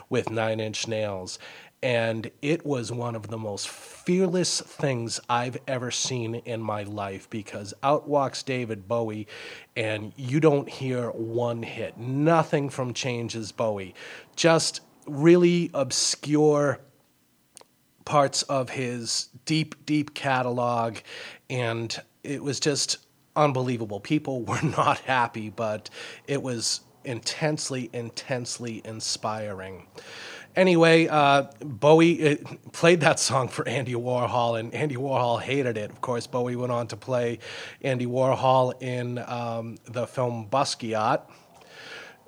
with 0.09 0.31
Nine 0.31 0.61
Inch 0.61 0.89
Nails 0.89 1.39
and 1.83 2.31
it 2.43 2.65
was 2.65 2.91
one 2.91 3.15
of 3.15 3.29
the 3.29 3.39
most 3.39 3.69
fearless 3.69 4.61
things 4.61 5.21
I've 5.29 5.59
ever 5.69 5.91
seen 5.91 6.37
in 6.37 6.61
my 6.61 6.83
life 6.85 7.29
because 7.29 7.75
out 7.83 8.09
walks 8.09 8.43
David 8.43 8.89
Bowie, 8.89 9.27
and 9.77 10.13
you 10.17 10.41
don't 10.41 10.69
hear 10.69 11.11
one 11.11 11.63
hit. 11.63 11.99
Nothing 11.99 12.71
from 12.71 12.95
Changes 12.95 13.53
Bowie. 13.53 13.95
Just 14.37 14.81
really 15.07 15.71
obscure 15.75 16.81
parts 18.05 18.43
of 18.45 18.71
his 18.71 19.29
deep, 19.45 19.85
deep 19.85 20.15
catalog, 20.15 20.99
and 21.51 22.01
it 22.25 22.43
was 22.43 22.59
just 22.59 22.99
unbelievable. 23.35 24.01
People 24.01 24.43
were 24.45 24.63
not 24.63 24.99
happy, 25.01 25.51
but 25.51 25.91
it 26.27 26.43
was 26.43 26.81
intensely, 27.05 27.91
intensely 27.93 28.83
inspiring. 28.85 29.87
Anyway, 30.57 31.07
uh, 31.07 31.43
Bowie 31.61 32.33
uh, 32.33 32.37
played 32.73 33.01
that 33.01 33.21
song 33.21 33.47
for 33.47 33.69
Andy 33.69 33.93
Warhol, 33.93 34.59
and 34.59 34.73
Andy 34.73 34.97
Warhol 34.97 35.39
hated 35.39 35.77
it. 35.77 35.91
Of 35.91 36.01
course, 36.01 36.27
Bowie 36.27 36.57
went 36.57 36.73
on 36.73 36.87
to 36.89 36.97
play 36.97 37.41
Andy 37.83 38.07
Warhol 38.07 38.73
in 38.81 39.19
um, 39.19 39.77
the 39.85 40.07
film 40.07 40.49
Basquiat. 40.49 41.29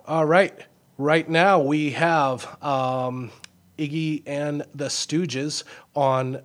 All 0.07 0.26
right, 0.26 0.55
right 0.99 1.26
now 1.26 1.61
we 1.61 1.93
have 1.93 2.62
um, 2.62 3.31
Iggy 3.79 4.24
and 4.26 4.62
the 4.74 4.87
Stooges 4.87 5.64
on 5.97 6.43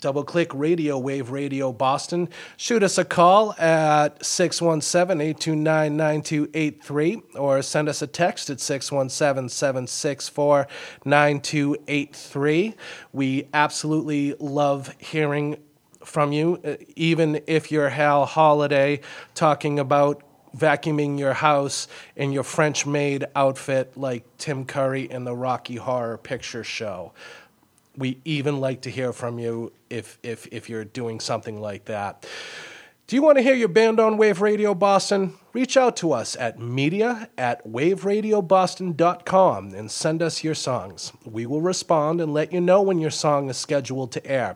Double 0.00 0.24
Click 0.24 0.50
Radio, 0.54 0.98
Wave 0.98 1.30
Radio 1.30 1.72
Boston. 1.72 2.28
Shoot 2.56 2.82
us 2.82 2.96
a 2.96 3.04
call 3.04 3.54
at 3.58 4.24
617 4.24 5.20
829 5.20 5.96
9283 5.96 7.22
or 7.36 7.60
send 7.60 7.88
us 7.88 8.00
a 8.00 8.06
text 8.06 8.48
at 8.48 8.60
617 8.60 9.48
764 9.50 10.66
9283. 11.04 12.74
We 13.12 13.48
absolutely 13.52 14.34
love 14.38 14.94
hearing 14.98 15.56
from 16.04 16.32
you, 16.32 16.58
uh, 16.64 16.76
even 16.96 17.42
if 17.46 17.70
you're 17.70 17.90
Hal 17.90 18.24
Holiday 18.24 19.00
talking 19.34 19.78
about 19.78 20.22
vacuuming 20.56 21.18
your 21.18 21.34
house 21.34 21.88
in 22.16 22.32
your 22.32 22.42
French 22.42 22.86
maid 22.86 23.24
outfit 23.36 23.96
like 23.96 24.24
Tim 24.38 24.64
Curry 24.64 25.10
in 25.10 25.24
the 25.24 25.36
Rocky 25.36 25.76
Horror 25.76 26.18
Picture 26.18 26.64
Show 26.64 27.12
we 27.96 28.20
even 28.24 28.60
like 28.60 28.82
to 28.82 28.90
hear 28.90 29.12
from 29.12 29.38
you 29.38 29.72
if 29.88 30.18
if 30.22 30.46
if 30.52 30.68
you're 30.68 30.84
doing 30.84 31.20
something 31.20 31.60
like 31.60 31.86
that. 31.86 32.26
Do 33.06 33.16
you 33.16 33.22
want 33.22 33.38
to 33.38 33.42
hear 33.42 33.54
your 33.54 33.68
band 33.68 33.98
on 33.98 34.18
Wave 34.18 34.40
Radio 34.40 34.72
Boston? 34.72 35.34
Reach 35.52 35.76
out 35.76 35.96
to 35.96 36.12
us 36.12 36.36
at 36.36 36.60
media 36.60 37.28
at 37.36 37.66
waveradioboston.com 37.66 39.74
and 39.74 39.90
send 39.90 40.22
us 40.22 40.44
your 40.44 40.54
songs. 40.54 41.12
We 41.24 41.44
will 41.44 41.60
respond 41.60 42.20
and 42.20 42.32
let 42.32 42.52
you 42.52 42.60
know 42.60 42.82
when 42.82 43.00
your 43.00 43.10
song 43.10 43.50
is 43.50 43.56
scheduled 43.56 44.12
to 44.12 44.24
air. 44.24 44.54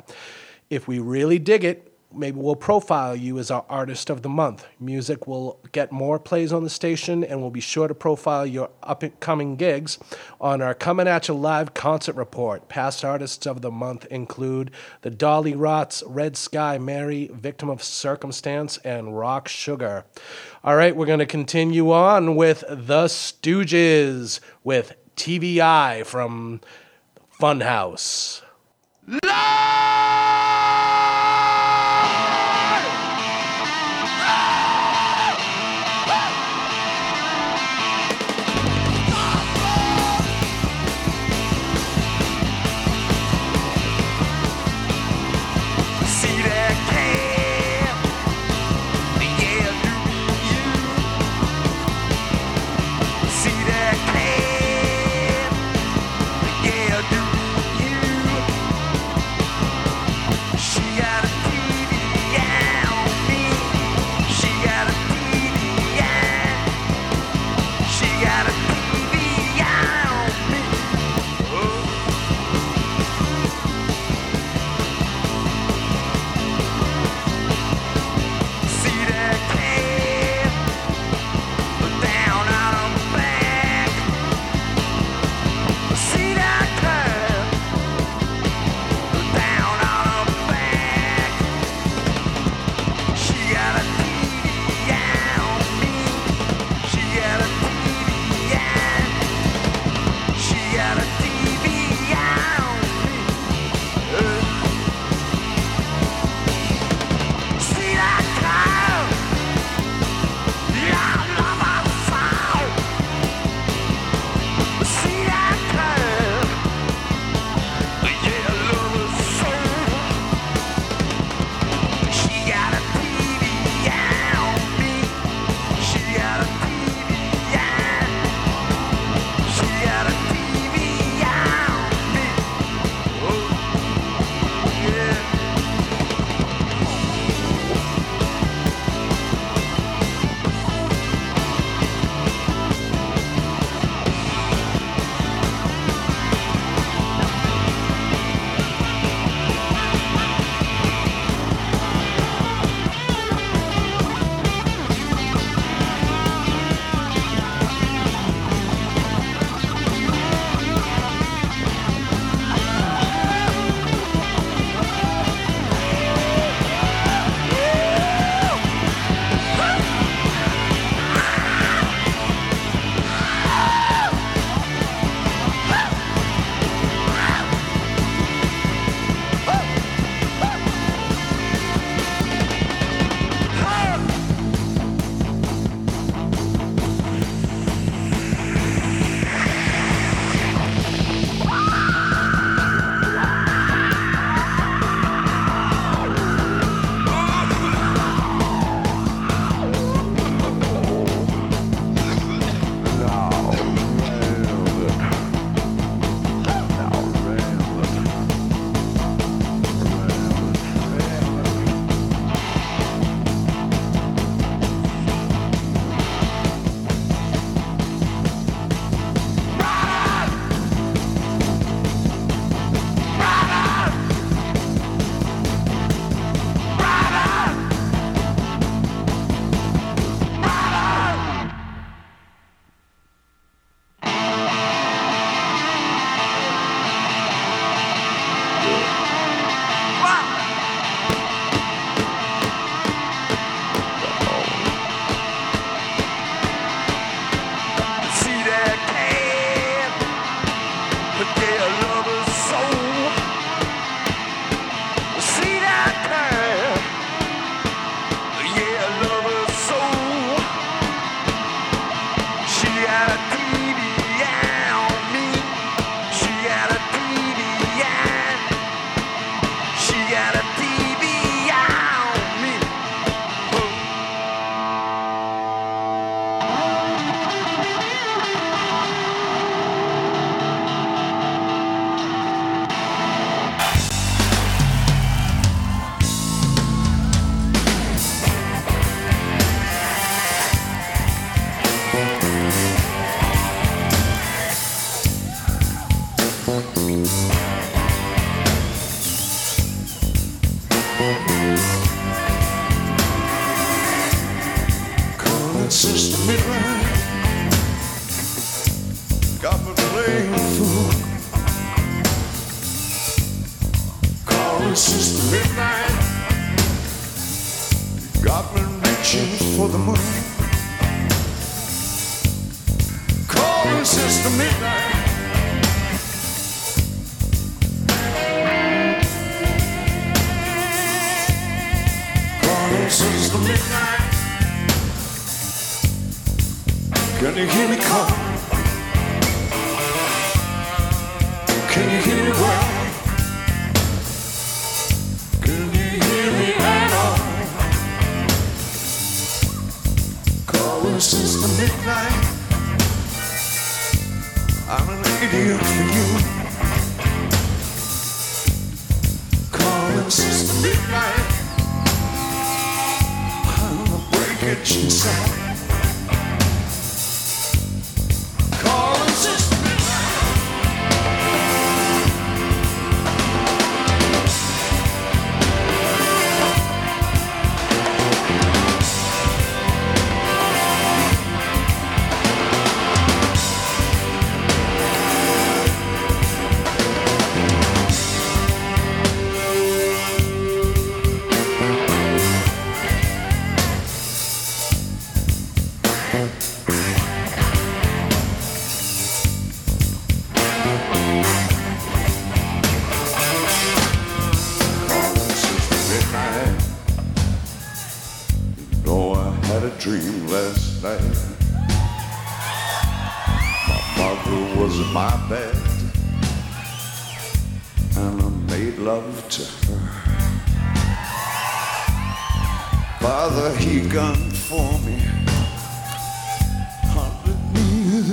If 0.70 0.86
we 0.86 1.00
really 1.00 1.40
dig 1.40 1.64
it, 1.64 1.93
maybe 2.16 2.38
we'll 2.38 2.56
profile 2.56 3.14
you 3.16 3.38
as 3.38 3.50
our 3.50 3.64
artist 3.68 4.10
of 4.10 4.22
the 4.22 4.28
month. 4.28 4.66
Music 4.80 5.26
will 5.26 5.58
get 5.72 5.92
more 5.92 6.18
plays 6.18 6.52
on 6.52 6.64
the 6.64 6.70
station, 6.70 7.24
and 7.24 7.40
we'll 7.40 7.50
be 7.50 7.60
sure 7.60 7.88
to 7.88 7.94
profile 7.94 8.46
your 8.46 8.70
upcoming 8.82 9.56
gigs 9.56 9.98
on 10.40 10.62
our 10.62 10.74
Coming 10.74 11.08
At 11.08 11.28
You 11.28 11.34
Live 11.34 11.74
concert 11.74 12.16
report. 12.16 12.68
Past 12.68 13.04
artists 13.04 13.46
of 13.46 13.62
the 13.62 13.70
month 13.70 14.06
include 14.06 14.70
the 15.02 15.10
Dolly 15.10 15.54
Rots, 15.54 16.02
Red 16.06 16.36
Sky 16.36 16.78
Mary, 16.78 17.30
Victim 17.32 17.68
of 17.68 17.82
Circumstance, 17.82 18.78
and 18.78 19.18
Rock 19.18 19.48
Sugar. 19.48 20.04
All 20.62 20.76
right, 20.76 20.96
we're 20.96 21.06
going 21.06 21.18
to 21.18 21.26
continue 21.26 21.90
on 21.92 22.36
with 22.36 22.64
The 22.68 23.06
Stooges 23.06 24.40
with 24.62 24.94
TV 25.16 25.58
Eye 25.58 26.02
from 26.04 26.60
Funhouse. 27.40 28.42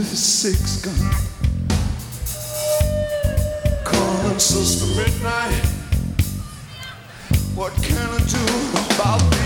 with 0.01 0.13
a 0.13 0.15
six 0.15 0.81
gun. 0.81 0.95
Calling 3.83 4.39
Sister 4.39 4.87
Midnight. 4.99 5.63
What 7.53 7.73
can 7.83 7.97
I 7.97 8.17
do 8.17 8.95
about 8.95 9.19
this? 9.29 9.40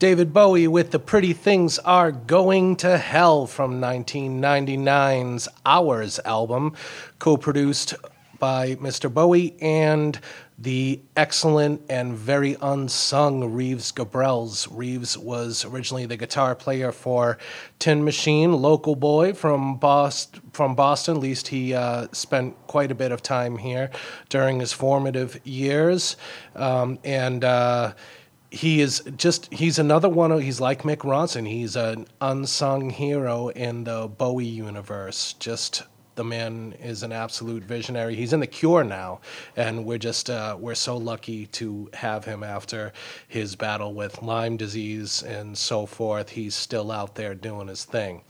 David 0.00 0.32
Bowie 0.32 0.66
with 0.66 0.92
The 0.92 0.98
Pretty 0.98 1.34
Things 1.34 1.78
Are 1.78 2.10
Going 2.10 2.76
to 2.76 2.96
Hell 2.96 3.46
from 3.46 3.82
1999's 3.82 5.46
Hours 5.66 6.18
album, 6.24 6.74
co 7.18 7.36
produced 7.36 7.92
by 8.38 8.76
Mr. 8.76 9.12
Bowie 9.12 9.54
and 9.60 10.18
the 10.58 11.00
excellent 11.18 11.82
and 11.90 12.14
very 12.14 12.56
unsung 12.62 13.52
Reeves 13.52 13.92
Gabrels. 13.92 14.66
Reeves 14.70 15.18
was 15.18 15.66
originally 15.66 16.06
the 16.06 16.16
guitar 16.16 16.54
player 16.54 16.92
for 16.92 17.36
Tin 17.78 18.02
Machine, 18.02 18.54
local 18.54 18.96
boy 18.96 19.34
from 19.34 19.76
Boston. 19.76 20.40
From 20.54 20.74
Boston, 20.74 21.16
at 21.16 21.20
least 21.20 21.48
he 21.48 21.74
uh, 21.74 22.06
spent 22.12 22.56
quite 22.66 22.90
a 22.90 22.94
bit 22.94 23.12
of 23.12 23.22
time 23.22 23.58
here 23.58 23.90
during 24.30 24.60
his 24.60 24.72
formative 24.72 25.38
years, 25.44 26.16
um, 26.56 26.98
and. 27.04 27.44
Uh, 27.44 27.92
he 28.50 28.80
is 28.80 29.02
just 29.16 29.52
he's 29.52 29.78
another 29.78 30.08
one 30.08 30.40
he's 30.40 30.60
like 30.60 30.82
Mick 30.82 30.98
Ronson. 30.98 31.46
He's 31.48 31.76
an 31.76 32.06
unsung 32.20 32.90
hero 32.90 33.48
in 33.48 33.84
the 33.84 34.08
Bowie 34.08 34.44
universe. 34.44 35.34
Just 35.34 35.84
the 36.16 36.24
man 36.24 36.74
is 36.82 37.02
an 37.02 37.12
absolute 37.12 37.62
visionary. 37.62 38.14
He's 38.14 38.32
in 38.32 38.40
the 38.40 38.46
Cure 38.46 38.84
now, 38.84 39.20
and 39.56 39.84
we're 39.84 39.98
just 39.98 40.28
uh, 40.28 40.56
we're 40.58 40.74
so 40.74 40.96
lucky 40.96 41.46
to 41.46 41.88
have 41.94 42.24
him 42.24 42.42
after 42.42 42.92
his 43.28 43.54
battle 43.54 43.94
with 43.94 44.20
Lyme 44.20 44.56
disease 44.56 45.22
and 45.22 45.56
so 45.56 45.86
forth. 45.86 46.30
He's 46.30 46.54
still 46.54 46.90
out 46.90 47.14
there 47.14 47.34
doing 47.34 47.68
his 47.68 47.84
thing. 47.84 48.22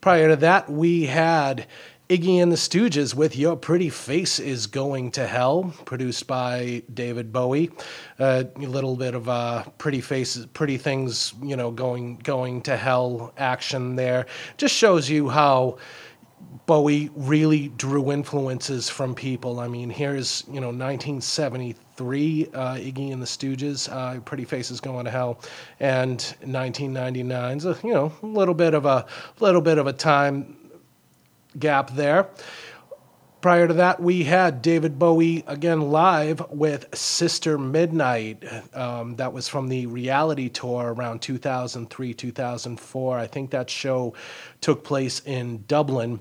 Prior 0.00 0.28
to 0.28 0.36
that, 0.36 0.68
we 0.68 1.06
had 1.06 1.66
Iggy 2.10 2.42
and 2.42 2.50
the 2.50 2.56
Stooges 2.56 3.14
with 3.14 3.36
Your 3.36 3.54
Pretty 3.54 3.88
Face 3.88 4.40
is 4.40 4.66
Going 4.66 5.12
to 5.12 5.28
Hell, 5.28 5.72
produced 5.84 6.26
by 6.26 6.82
David 6.92 7.32
Bowie. 7.32 7.70
Uh, 8.18 8.42
a 8.56 8.66
little 8.66 8.96
bit 8.96 9.14
of 9.14 9.28
uh, 9.28 9.62
pretty 9.78 10.00
faces, 10.00 10.46
pretty 10.46 10.76
things, 10.76 11.34
you 11.40 11.54
know, 11.54 11.70
going 11.70 12.16
going 12.16 12.62
to 12.62 12.76
hell 12.76 13.32
action 13.36 13.94
there. 13.94 14.26
Just 14.56 14.74
shows 14.74 15.08
you 15.08 15.28
how 15.28 15.78
Bowie 16.66 17.10
really 17.14 17.68
drew 17.68 18.10
influences 18.10 18.88
from 18.90 19.14
people. 19.14 19.60
I 19.60 19.68
mean, 19.68 19.88
here's 19.88 20.42
you 20.48 20.60
know 20.60 20.72
1973, 20.72 22.48
uh, 22.52 22.74
Iggy 22.74 23.12
and 23.12 23.22
the 23.22 23.26
Stooges, 23.26 23.88
uh, 23.88 24.18
Pretty 24.22 24.44
Faces 24.44 24.80
Going 24.80 25.04
to 25.04 25.12
Hell, 25.12 25.40
and 25.78 26.18
1999's 26.42 27.66
a 27.66 27.78
you 27.84 27.94
know 27.94 28.12
a 28.20 28.26
little 28.26 28.54
bit 28.54 28.74
of 28.74 28.84
a 28.84 29.06
little 29.38 29.60
bit 29.60 29.78
of 29.78 29.86
a 29.86 29.92
time 29.92 30.56
gap 31.58 31.94
there. 31.94 32.28
Prior 33.40 33.66
to 33.66 33.74
that, 33.74 34.02
we 34.02 34.24
had 34.24 34.60
David 34.60 34.98
Bowie 34.98 35.44
again 35.46 35.90
live 35.90 36.50
with 36.50 36.94
Sister 36.94 37.56
Midnight. 37.56 38.44
Um, 38.74 39.16
that 39.16 39.32
was 39.32 39.48
from 39.48 39.68
the 39.68 39.86
reality 39.86 40.50
tour 40.50 40.92
around 40.92 41.22
2003, 41.22 42.12
2004. 42.12 43.18
I 43.18 43.26
think 43.26 43.50
that 43.50 43.70
show 43.70 44.12
took 44.60 44.84
place 44.84 45.22
in 45.24 45.64
Dublin. 45.66 46.20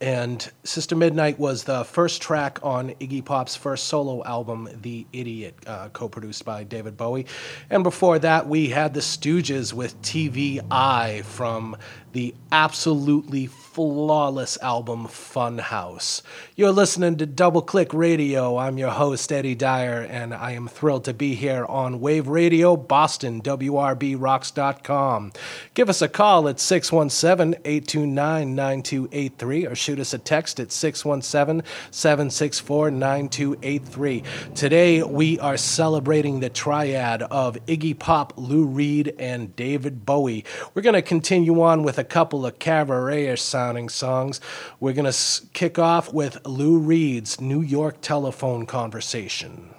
And 0.00 0.48
Sister 0.62 0.94
Midnight 0.94 1.40
was 1.40 1.62
the 1.62 1.84
first 1.84 2.22
track 2.22 2.58
on 2.62 2.90
Iggy 3.00 3.24
Pop's 3.24 3.56
first 3.56 3.88
solo 3.88 4.24
album, 4.24 4.68
The 4.82 5.06
Idiot, 5.12 5.54
uh, 5.64 5.90
co 5.92 6.08
produced 6.08 6.44
by 6.44 6.62
David 6.62 6.96
Bowie. 6.96 7.26
And 7.68 7.84
before 7.84 8.18
that, 8.20 8.48
we 8.48 8.68
had 8.68 8.94
the 8.94 9.00
Stooges 9.00 9.72
with 9.72 10.00
TV 10.02 10.60
Eye 10.70 11.22
from 11.24 11.76
the 12.12 12.34
absolutely 12.50 13.46
flawless 13.72 14.58
album 14.60 15.06
Funhouse. 15.06 16.20
You're 16.54 16.72
listening 16.72 17.16
to 17.16 17.24
Double 17.24 17.62
Click 17.62 17.94
Radio. 17.94 18.58
I'm 18.58 18.76
your 18.76 18.90
host, 18.90 19.32
Eddy 19.32 19.54
Dyer, 19.54 20.02
and 20.02 20.34
I 20.34 20.50
am 20.50 20.68
thrilled 20.68 21.06
to 21.06 21.14
be 21.14 21.34
here 21.34 21.64
on 21.64 21.98
Wave 21.98 22.28
Radio 22.28 22.76
Boston, 22.76 23.40
WRBRocks.com. 23.40 25.32
Give 25.72 25.88
us 25.88 26.02
a 26.02 26.08
call 26.08 26.50
at 26.50 26.60
617 26.60 27.62
829 27.64 28.54
9283 28.54 29.66
or 29.66 29.74
shoot 29.74 29.98
us 29.98 30.12
a 30.12 30.18
text 30.18 30.60
at 30.60 30.70
617 30.70 31.66
764 31.90 32.90
9283. 32.90 34.22
Today, 34.54 35.02
we 35.02 35.38
are 35.38 35.56
celebrating 35.56 36.40
the 36.40 36.50
triad 36.50 37.22
of 37.22 37.56
Iggy 37.64 37.98
Pop, 37.98 38.34
Lou 38.36 38.66
Reed, 38.66 39.14
and 39.18 39.56
David 39.56 40.04
Bowie. 40.04 40.44
We're 40.74 40.82
going 40.82 40.92
to 40.92 41.00
continue 41.00 41.62
on 41.62 41.84
with 41.84 41.96
a 41.96 42.04
couple 42.04 42.44
of 42.44 42.58
cabaret 42.58 43.22
sounding 43.62 43.88
songs. 43.88 44.40
We're 44.80 44.92
going 44.92 45.10
to 45.10 45.42
kick 45.52 45.78
off 45.78 46.12
with 46.12 46.44
Lou 46.44 46.78
Reed's 46.78 47.40
New 47.40 47.60
York 47.60 48.00
telephone 48.00 48.66
conversation. 48.66 49.72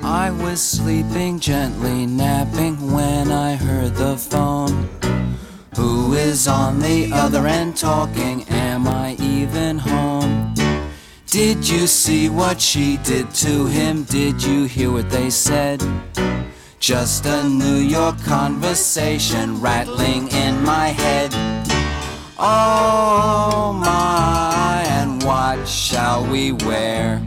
I 0.00 0.32
was 0.32 0.60
sleeping 0.60 1.38
gently, 1.38 2.06
napping 2.06 2.90
when 2.92 3.30
I 3.30 3.54
heard 3.54 3.94
the 3.94 4.16
phone. 4.16 4.88
Who 5.76 6.14
is 6.14 6.48
on 6.48 6.80
the 6.80 7.12
other 7.12 7.46
end 7.46 7.76
talking? 7.76 8.42
Am 8.48 8.88
I 8.88 9.14
even 9.20 9.78
home? 9.78 10.54
Did 11.26 11.68
you 11.68 11.86
see 11.86 12.28
what 12.28 12.60
she 12.60 12.96
did 13.04 13.30
to 13.46 13.66
him? 13.66 14.02
Did 14.04 14.42
you 14.42 14.64
hear 14.64 14.90
what 14.90 15.08
they 15.08 15.30
said? 15.30 15.80
Just 16.80 17.26
a 17.26 17.44
New 17.44 17.80
York 17.96 18.18
conversation 18.24 19.60
rattling 19.60 20.26
in 20.32 20.64
my 20.64 20.88
head. 20.88 21.47
Oh 22.40 23.72
my, 23.72 24.84
and 24.86 25.20
what 25.24 25.66
shall 25.66 26.24
we 26.24 26.52
wear? 26.52 27.20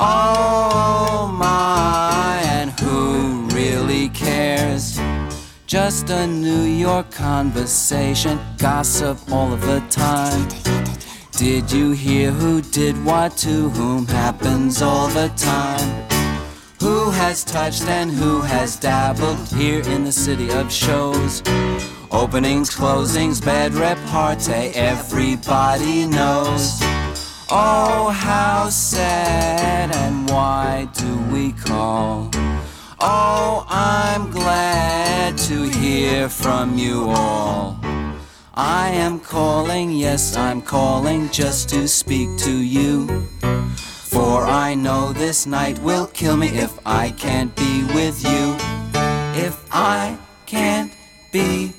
Oh 0.00 1.32
my, 1.38 2.42
and 2.44 2.72
who 2.80 3.46
really 3.54 4.08
cares? 4.08 4.98
Just 5.68 6.10
a 6.10 6.26
New 6.26 6.62
York 6.62 7.12
conversation, 7.12 8.40
gossip 8.58 9.18
all 9.30 9.52
of 9.52 9.60
the 9.60 9.78
time. 9.88 10.48
Did 11.36 11.70
you 11.70 11.92
hear 11.92 12.32
who 12.32 12.60
did 12.60 12.96
what 13.04 13.36
to 13.38 13.68
whom 13.68 14.04
happens 14.08 14.82
all 14.82 15.06
the 15.06 15.28
time? 15.36 16.08
Who 16.80 17.10
has 17.10 17.44
touched 17.44 17.84
and 17.84 18.10
who 18.10 18.40
has 18.40 18.74
dabbled 18.74 19.46
here 19.50 19.82
in 19.82 20.02
the 20.02 20.12
city 20.12 20.50
of 20.50 20.72
shows? 20.72 21.40
Openings, 22.14 22.70
closings, 22.70 23.44
bed 23.44 23.74
repartee, 23.74 24.70
everybody 24.76 26.06
knows. 26.06 26.78
Oh, 27.50 28.14
how 28.14 28.68
sad 28.68 29.92
and 29.92 30.30
why 30.30 30.88
do 30.94 31.18
we 31.32 31.50
call? 31.50 32.30
Oh, 33.00 33.66
I'm 33.68 34.30
glad 34.30 35.36
to 35.38 35.64
hear 35.64 36.28
from 36.28 36.78
you 36.78 37.06
all. 37.08 37.80
I 38.54 38.90
am 38.90 39.18
calling, 39.18 39.90
yes, 39.90 40.36
I'm 40.36 40.62
calling 40.62 41.28
just 41.30 41.68
to 41.70 41.88
speak 41.88 42.28
to 42.38 42.52
you. 42.52 43.08
For 43.82 44.44
I 44.44 44.76
know 44.76 45.12
this 45.12 45.46
night 45.46 45.80
will 45.80 46.06
kill 46.06 46.36
me 46.36 46.46
if 46.50 46.78
I 46.86 47.10
can't 47.10 47.54
be 47.56 47.82
with 47.92 48.22
you. 48.22 48.54
If 49.34 49.66
I 49.72 50.16
can't 50.46 50.92
be 51.32 51.73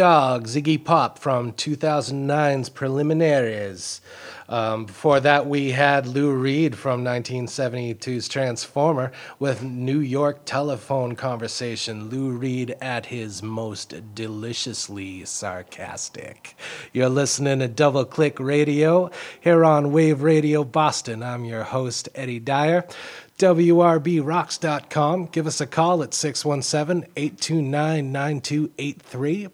King 0.00 0.06
of 0.06 0.12
the 0.12 0.38
Dogs, 0.38 0.56
Iggy 0.56 0.82
Pop 0.82 1.18
from 1.18 1.52
2009's 1.52 2.70
Preliminaries. 2.70 4.00
Um, 4.48 4.86
before 4.86 5.20
that, 5.20 5.46
we 5.46 5.72
had 5.72 6.06
Lou 6.06 6.32
Reed 6.32 6.74
from 6.74 7.04
1972's 7.04 8.26
Transformer 8.26 9.12
with 9.38 9.62
New 9.62 10.00
York 10.00 10.46
Telephone 10.46 11.16
Conversation. 11.16 12.08
Lou 12.08 12.30
Reed 12.30 12.74
at 12.80 13.06
his 13.06 13.42
most 13.42 13.94
deliciously 14.14 15.24
sarcastic. 15.26 16.56
You're 16.94 17.10
listening 17.10 17.58
to 17.58 17.68
Double 17.68 18.06
Click 18.06 18.40
Radio 18.40 19.10
here 19.40 19.64
on 19.66 19.92
Wave 19.92 20.22
Radio 20.22 20.64
Boston. 20.64 21.22
I'm 21.22 21.44
your 21.44 21.64
host, 21.64 22.08
Eddy 22.14 22.40
Dyer. 22.40 22.86
WRBRocks.com. 23.38 25.26
Give 25.26 25.46
us 25.46 25.62
a 25.62 25.66
call 25.66 26.02
at 26.02 26.12
617 26.12 27.10
829 27.16 28.12
9283 28.12 29.48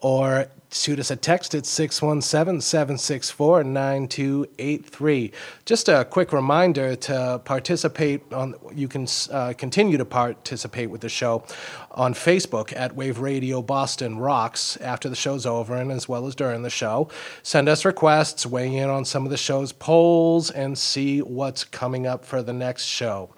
or 0.00 0.46
shoot 0.70 0.98
us 0.98 1.10
a 1.10 1.16
text 1.16 1.54
at 1.54 1.64
617 1.64 2.60
764 2.60 3.64
9283. 3.64 5.32
Just 5.64 5.88
a 5.88 6.04
quick 6.04 6.32
reminder 6.32 6.96
to 6.96 7.40
participate 7.44 8.20
on, 8.32 8.54
you 8.74 8.88
can 8.88 9.06
uh, 9.30 9.54
continue 9.56 9.96
to 9.96 10.04
participate 10.04 10.90
with 10.90 11.00
the 11.00 11.08
show 11.08 11.44
on 11.92 12.14
Facebook 12.14 12.74
at 12.76 12.94
Wave 12.94 13.20
Radio 13.20 13.62
Boston 13.62 14.18
Rocks 14.18 14.76
after 14.78 15.08
the 15.08 15.16
show's 15.16 15.46
over 15.46 15.74
and 15.76 15.90
as 15.90 16.08
well 16.08 16.26
as 16.26 16.34
during 16.34 16.62
the 16.62 16.70
show. 16.70 17.08
Send 17.42 17.68
us 17.68 17.84
requests, 17.84 18.44
weigh 18.44 18.76
in 18.76 18.90
on 18.90 19.04
some 19.04 19.24
of 19.24 19.30
the 19.30 19.36
show's 19.36 19.72
polls, 19.72 20.50
and 20.50 20.76
see 20.76 21.20
what's 21.20 21.64
coming 21.64 22.06
up 22.06 22.24
for 22.24 22.42
the 22.42 22.52
next 22.52 22.84
show. 22.84 23.30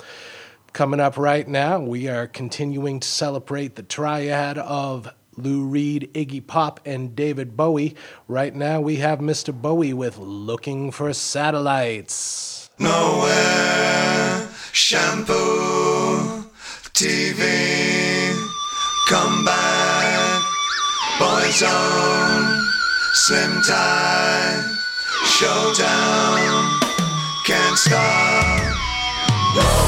Coming 0.72 1.00
up 1.00 1.16
right 1.16 1.48
now, 1.48 1.80
we 1.80 2.08
are 2.08 2.26
continuing 2.26 3.00
to 3.00 3.08
celebrate 3.08 3.74
the 3.74 3.82
triad 3.82 4.58
of 4.58 5.08
Lou 5.38 5.64
Reed, 5.64 6.10
Iggy 6.14 6.46
Pop, 6.46 6.80
and 6.84 7.14
David 7.16 7.56
Bowie. 7.56 7.94
Right 8.26 8.54
now, 8.54 8.80
we 8.80 8.96
have 8.96 9.20
Mr. 9.20 9.52
Bowie 9.52 9.92
with 9.92 10.18
Looking 10.18 10.90
for 10.90 11.12
Satellites. 11.12 12.70
Nowhere, 12.78 14.48
shampoo, 14.72 16.44
TV, 16.94 18.34
come 19.08 19.44
back, 19.44 20.42
boyzone, 21.18 22.62
slim 23.14 23.62
tie, 23.62 24.62
showdown, 25.26 26.80
can't 27.46 27.78
stop. 27.78 28.76
Nowhere, 29.56 29.87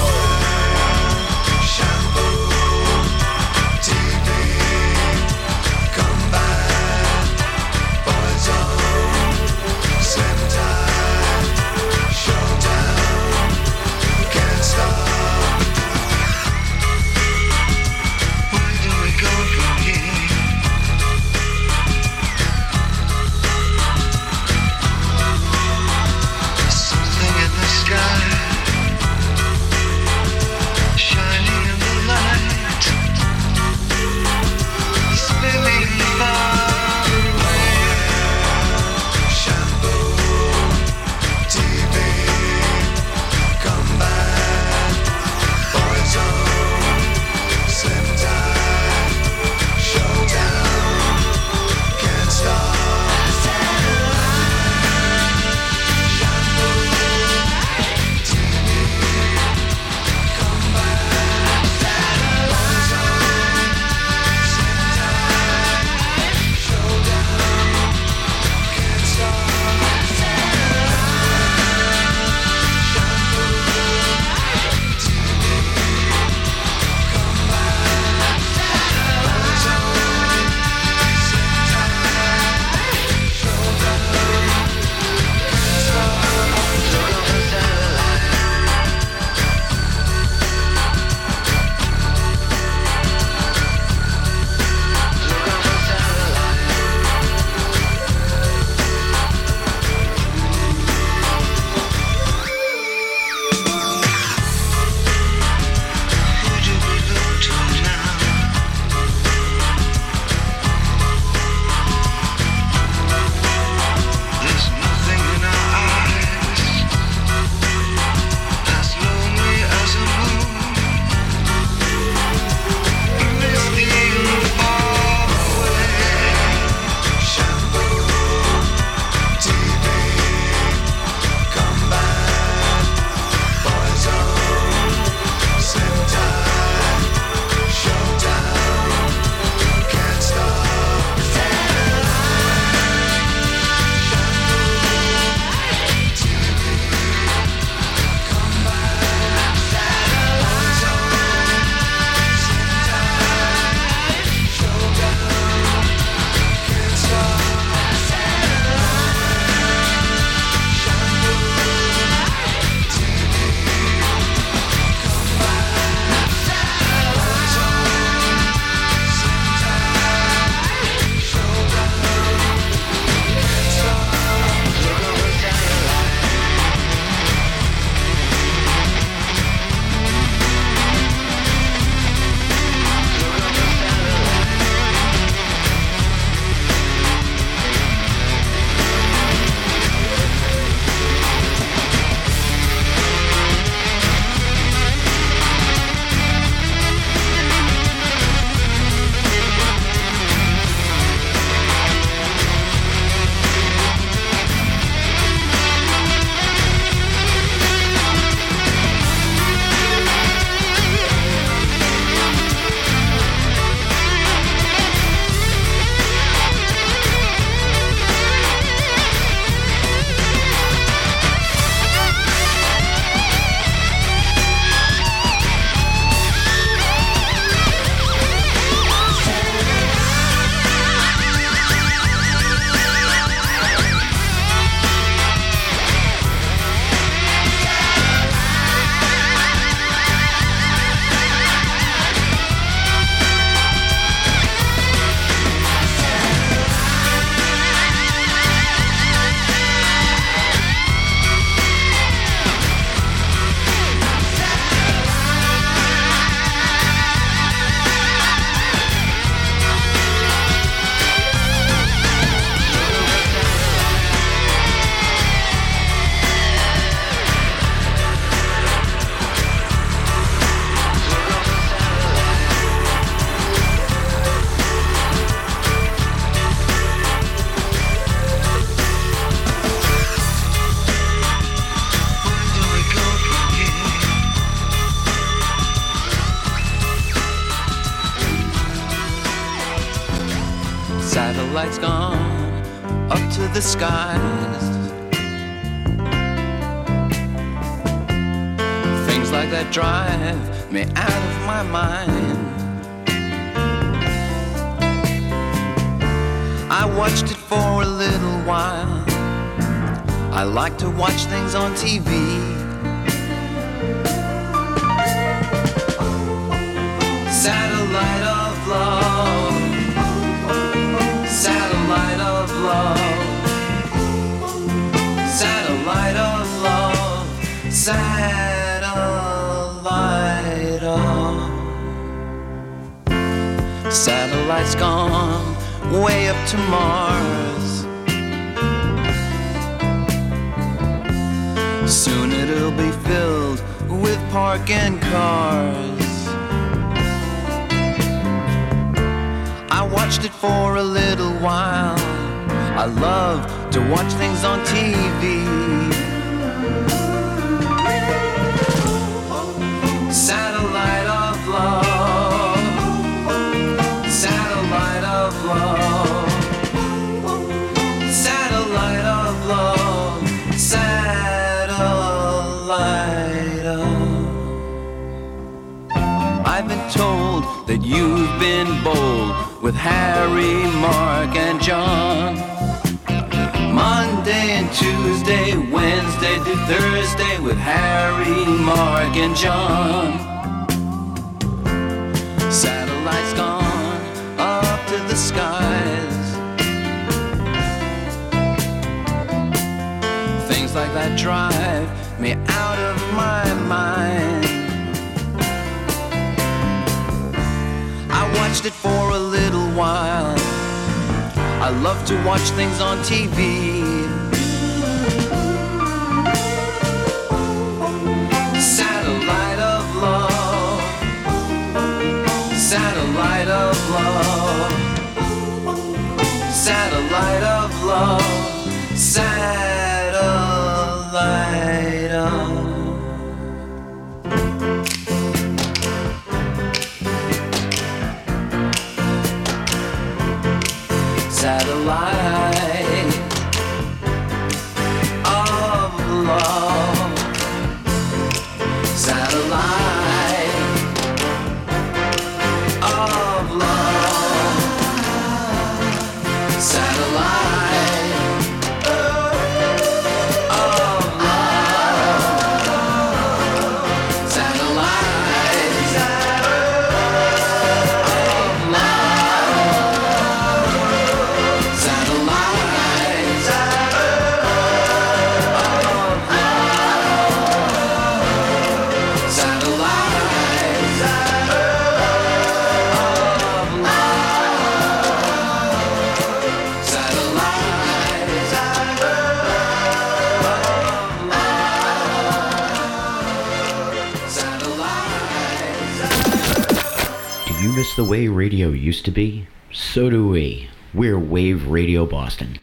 the 498.00 498.04
way 498.04 498.28
radio 498.28 498.70
used 498.70 499.04
to 499.04 499.10
be, 499.10 499.46
so 499.70 500.08
do 500.08 500.26
we. 500.26 500.70
We're 500.94 501.18
Wave 501.18 501.66
Radio 501.66 502.06
Boston. 502.06 502.58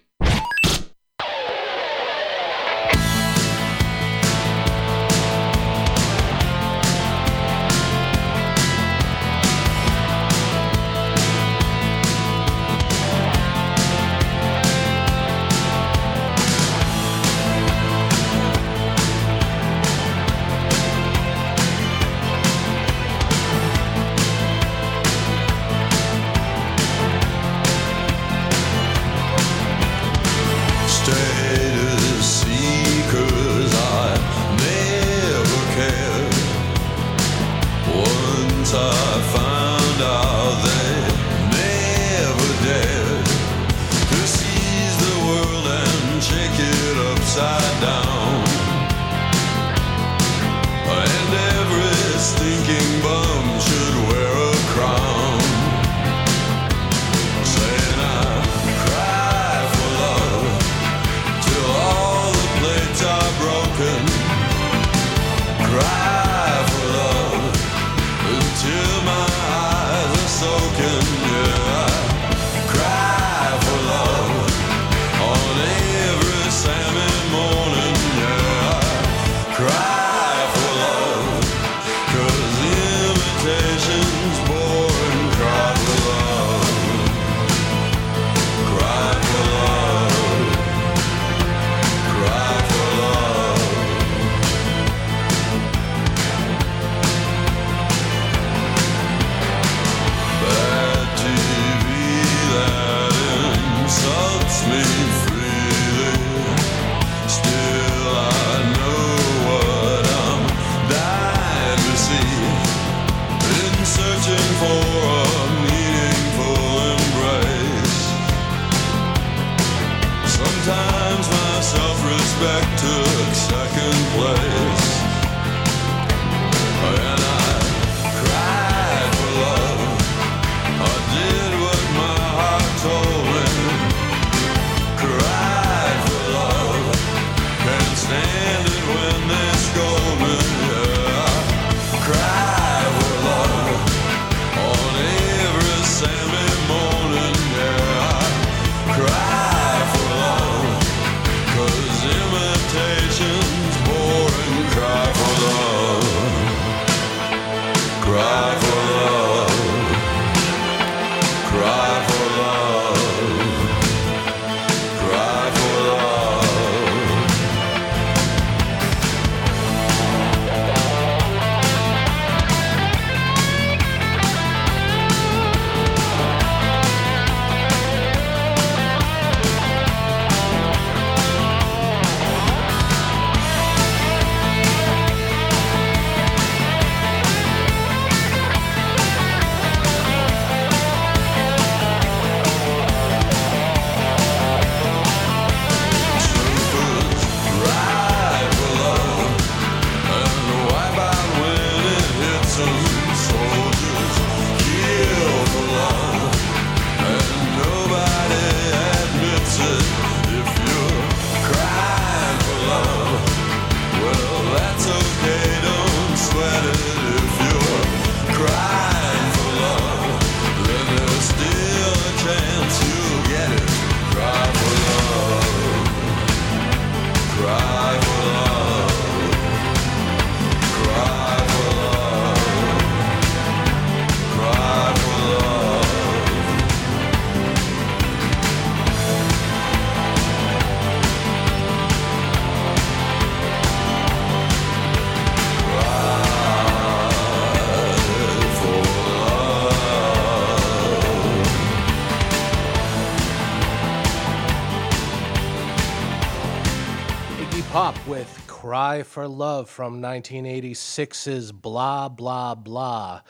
Cry 258.97 259.03
for 259.03 259.27
Love 259.27 259.69
from 259.69 260.01
1986's 260.01 261.51
Blah 261.51 262.09
Blah 262.09 262.55
Blah, 262.55 263.21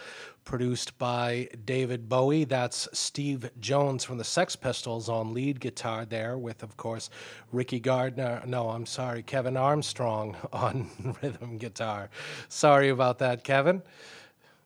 produced 0.45 0.97
by 0.97 1.49
David 1.65 2.07
Bowie. 2.07 2.45
That's 2.45 2.87
Steve 2.93 3.49
Jones 3.59 4.05
from 4.05 4.17
the 4.17 4.23
Sex 4.23 4.55
Pistols 4.55 5.09
on 5.09 5.33
lead 5.33 5.59
guitar 5.59 6.05
there, 6.05 6.37
with, 6.37 6.63
of 6.63 6.77
course, 6.77 7.09
Ricky 7.51 7.81
Gardiner. 7.81 8.41
No, 8.45 8.69
I'm 8.69 8.85
sorry, 8.85 9.23
Kevin 9.23 9.57
Armstrong 9.57 10.37
on 10.53 10.89
rhythm 11.21 11.57
guitar. 11.57 12.09
Sorry 12.47 12.87
about 12.87 13.19
that, 13.19 13.43
Kevin, 13.43 13.81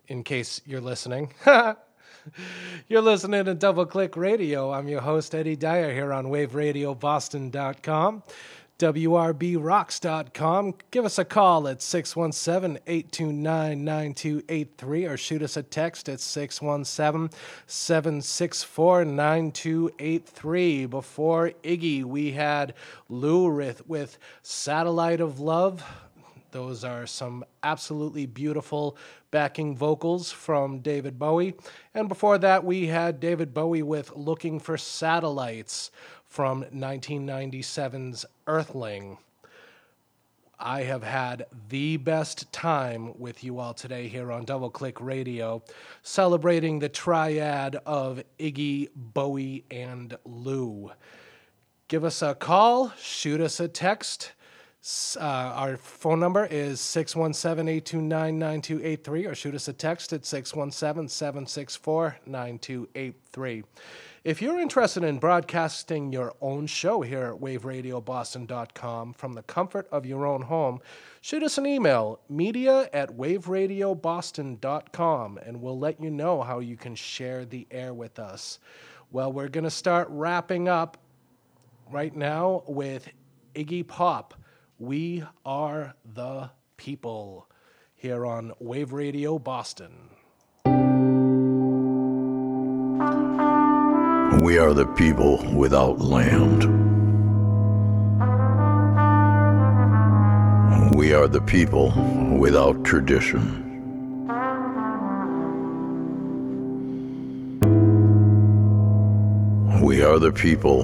in 0.08 0.24
case 0.24 0.62
you're 0.68 0.82
listening. 0.82 1.34
You're 2.88 3.02
listening 3.02 3.46
to 3.46 3.56
Double 3.56 3.86
Click 3.88 4.16
Radio. 4.16 4.72
I'm 4.72 4.88
your 4.88 5.02
host, 5.02 5.34
Eddy 5.34 5.56
Dyer, 5.56 5.92
here 5.92 6.14
on 6.14 6.26
waveradioboston.com, 6.26 8.24
WRBRocks.com. 8.82 10.74
Give 10.90 11.06
us 11.06 11.20
a 11.20 11.26
call 11.26 11.68
at 11.68 11.84
617 11.84 12.82
829 12.88 13.86
9283 13.86 15.06
or 15.06 15.18
shoot 15.18 15.44
us 15.44 15.56
a 15.56 15.62
text 15.62 16.10
at 16.10 16.20
617 16.20 17.30
764 17.68 19.06
9283. 19.06 20.88
Before 20.88 21.52
Iggy, 21.64 22.04
we 22.04 22.32
had 22.32 22.74
Lou 23.08 23.54
with, 23.54 23.88
with 23.88 24.18
Satellite 24.42 25.22
of 25.22 25.40
Love. 25.40 25.84
Those 26.50 26.84
are 26.84 27.06
some 27.06 27.46
absolutely 27.62 28.26
beautiful 28.26 28.98
backing 29.30 29.78
vocals 29.78 30.32
from 30.32 30.80
David 30.80 31.20
Bowie. 31.20 31.54
And 31.94 32.10
before 32.10 32.40
that, 32.40 32.66
we 32.66 32.88
had 32.88 33.20
David 33.20 33.54
Bowie 33.54 33.84
with 33.84 34.12
Looking 34.16 34.60
for 34.60 34.76
Satellites 34.76 35.92
from 36.32 36.64
1997's 36.64 38.26
Earthling. 38.52 39.18
I 40.60 40.82
have 40.82 41.04
had 41.04 41.46
the 41.70 41.96
best 41.96 42.52
time 42.52 43.18
with 43.18 43.46
you 43.46 43.60
all 43.60 43.74
today 43.74 44.10
here 44.10 44.30
on 44.30 44.44
Double 44.44 44.70
Click 44.70 45.00
Radio, 45.00 45.64
celebrating 46.04 46.80
the 46.80 46.90
triad 46.90 47.78
of 47.86 48.22
Iggy, 48.38 48.90
Bowie, 48.94 49.64
and 49.72 50.18
Lou. 50.26 50.92
Give 51.88 52.04
us 52.04 52.22
a 52.22 52.36
call, 52.36 52.92
shoot 53.00 53.40
us 53.40 53.62
a 53.62 53.70
text. 53.70 54.34
Uh, 55.18 55.24
our 55.24 55.78
phone 55.78 56.20
number 56.20 56.46
is 56.46 56.82
617 56.82 57.70
829 57.70 58.38
9283 58.38 59.28
or 59.28 59.34
shoot 59.34 59.56
us 59.56 59.70
a 59.70 59.74
text 59.74 60.12
at 60.12 60.26
617 60.26 61.08
764 61.08 62.18
9283. 62.26 63.64
If 64.24 64.40
you're 64.40 64.60
interested 64.60 65.04
in 65.04 65.18
broadcasting 65.18 66.14
your 66.14 66.36
own 66.42 66.68
show 66.68 67.02
here 67.02 67.24
at 67.24 67.42
waveradioboston.com 67.42 69.14
from 69.14 69.34
the 69.34 69.42
comfort 69.42 69.88
of 69.92 70.06
your 70.06 70.28
own 70.28 70.44
home, 70.44 70.80
shoot 71.22 71.42
us 71.42 71.58
an 71.58 71.66
email, 71.66 72.20
media 72.30 72.88
at 72.94 73.18
waveradioboston.com, 73.18 75.40
and 75.40 75.60
we'll 75.60 75.80
let 75.80 76.00
you 76.00 76.12
know 76.12 76.44
how 76.44 76.60
you 76.60 76.78
can 76.78 76.94
share 76.94 77.46
the 77.46 77.66
air 77.72 77.96
with 77.96 78.20
us. 78.20 78.60
Well, 79.10 79.34
we're 79.34 79.48
going 79.48 79.64
to 79.64 79.72
start 79.72 80.08
wrapping 80.12 80.70
up 80.70 81.00
right 81.90 82.16
now 82.16 82.62
with 82.68 83.10
Iggy 83.56 83.88
Pop. 83.88 84.36
We 84.78 85.24
are 85.44 85.96
the 86.14 86.52
people 86.78 87.48
here 87.96 88.28
on 88.28 88.52
Wave 88.60 88.94
Radio 88.94 89.40
Boston. 89.40 90.12
We 94.40 94.58
are 94.58 94.74
the 94.74 94.88
people 94.88 95.38
without 95.54 96.00
land. 96.00 96.64
We 100.96 101.14
are 101.14 101.28
the 101.28 101.42
people 101.42 101.92
without 102.40 102.84
tradition. 102.84 103.44
We 109.84 110.02
are 110.02 110.18
the 110.18 110.32
people 110.32 110.84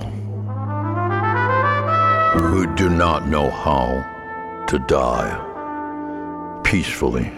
who 2.40 2.76
do 2.76 2.90
not 2.90 3.28
know 3.28 3.50
how 3.50 4.04
to 4.68 4.80
die 4.88 6.62
peacefully 6.64 7.32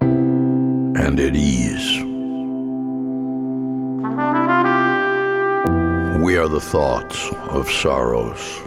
and 0.00 1.18
at 1.18 1.34
ease. 1.34 2.09
We 6.20 6.36
are 6.36 6.48
the 6.48 6.60
thoughts 6.60 7.32
of 7.48 7.70
sorrows, 7.70 8.60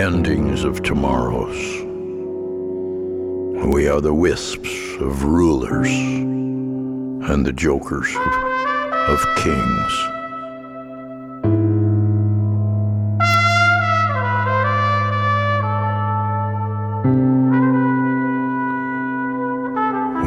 endings 0.00 0.64
of 0.64 0.82
tomorrows. 0.82 1.56
We 3.72 3.86
are 3.86 4.00
the 4.00 4.12
wisps 4.12 4.68
of 4.98 5.22
rulers 5.22 5.86
and 5.86 7.46
the 7.46 7.52
jokers 7.52 8.16
of, 8.16 9.24
kings. 9.36 9.92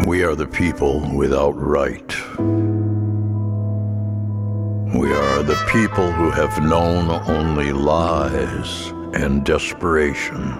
We 0.07 0.23
are 0.23 0.35
the 0.35 0.47
people 0.49 1.01
without 1.13 1.59
right. 1.59 2.15
We 4.93 5.13
are 5.13 5.43
the 5.43 5.55
people 5.71 6.11
who 6.11 6.31
have 6.31 6.63
known 6.63 7.11
only 7.29 7.71
lies 7.71 8.87
and 9.13 9.45
desperation. 9.45 10.55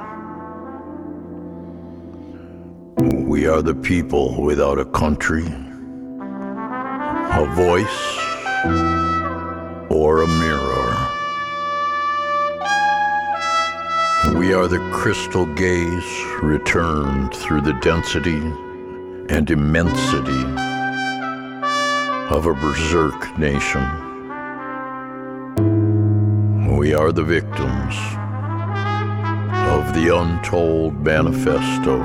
We 3.27 3.47
are 3.47 3.64
the 3.64 3.73
people 3.73 4.39
without 4.39 4.77
a 4.77 4.85
country, 4.85 5.47
a 5.47 7.45
voice, 7.56 8.18
or 9.89 10.22
a 10.22 10.27
mirror. 10.27 10.93
We 14.38 14.53
are 14.53 14.68
the 14.68 14.88
crystal 14.93 15.47
gaze 15.56 16.23
returned 16.43 17.34
through 17.34 17.61
the 17.61 17.73
density 17.81 18.43
and 19.34 19.49
immensity 19.49 20.43
of 22.30 22.45
a 22.45 22.53
berserk 22.53 23.39
nation. 23.39 24.09
We 26.90 26.95
are 26.95 27.11
the 27.11 27.24
victims 27.24 27.95
of 29.76 29.94
the 29.94 30.10
untold 30.11 30.99
manifesto 30.99 32.02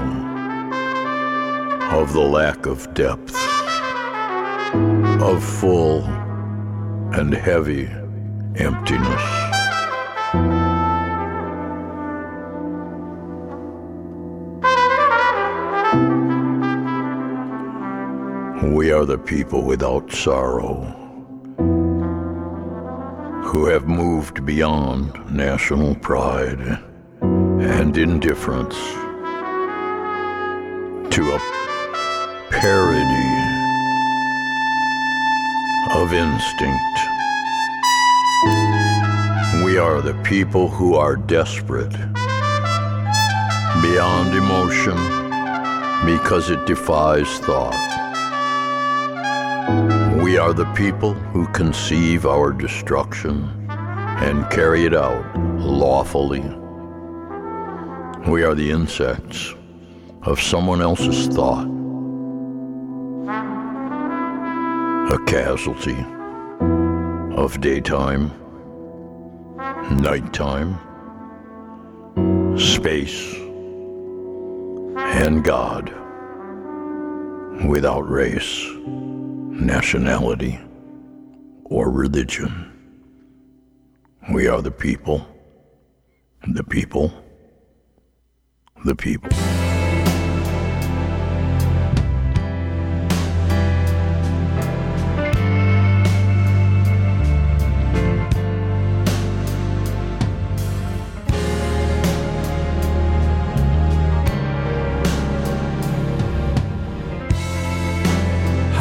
of 1.99 2.13
the 2.13 2.21
lack 2.21 2.67
of 2.67 2.93
depth, 2.93 3.35
of 5.23 5.43
full 5.43 6.05
and 7.15 7.33
heavy 7.33 7.89
emptiness. 8.57 9.25
We 18.77 18.93
are 18.93 19.07
the 19.07 19.23
people 19.25 19.63
without 19.63 20.13
sorrow 20.13 21.04
who 23.55 23.67
have 23.67 23.87
moved 23.87 24.45
beyond 24.45 25.15
national 25.31 25.95
pride 25.95 26.83
and 27.21 27.97
indifference 27.97 28.75
to 31.09 31.23
a 31.23 31.39
parody 32.51 33.31
of 35.95 36.13
instinct. 36.13 36.99
We 39.65 39.79
are 39.79 40.03
the 40.03 40.21
people 40.25 40.69
who 40.69 40.97
are 40.97 41.15
desperate 41.15 41.93
beyond 43.83 44.35
emotion 44.35 44.97
because 46.05 46.51
it 46.51 46.67
defies 46.67 47.39
thought. 47.39 47.94
We 50.35 50.41
are 50.41 50.53
the 50.53 50.73
people 50.73 51.13
who 51.15 51.47
conceive 51.53 52.27
our 52.27 52.53
destruction 52.53 53.69
and 53.69 54.51
carry 54.51 54.85
it 54.85 54.93
out 54.93 55.25
lawfully. 55.61 56.41
We 58.29 58.43
are 58.43 58.57
the 58.57 58.69
insects 58.69 59.55
of 60.23 60.41
someone 60.41 60.83
else's 60.83 61.29
thought, 61.29 61.69
a 65.13 65.25
casualty 65.25 66.05
of 67.41 67.61
daytime, 67.61 68.33
nighttime, 70.03 70.81
space, 72.59 73.35
and 74.97 75.45
God 75.45 75.95
without 77.69 78.11
race 78.11 78.67
nationality, 79.61 80.59
or 81.65 81.91
religion. 81.91 82.71
We 84.33 84.49
are 84.49 84.61
the 84.61 84.71
people, 84.71 85.27
the 86.47 86.65
people, 86.65 87.13
the 88.85 88.95
people. 88.95 89.31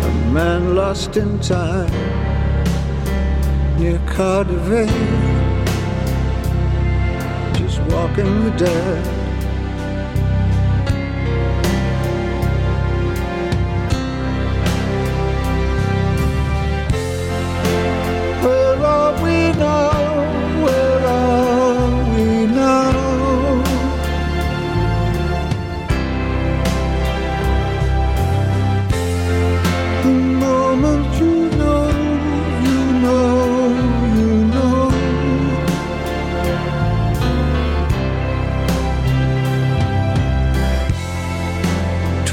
A 0.04 0.34
man 0.34 0.76
lost 0.76 1.16
in 1.16 1.40
time 1.40 1.90
near 3.80 4.00
KaDeWe, 4.00 4.90
just 7.56 7.80
walking 7.84 8.44
the 8.44 8.52
dead. 8.58 9.12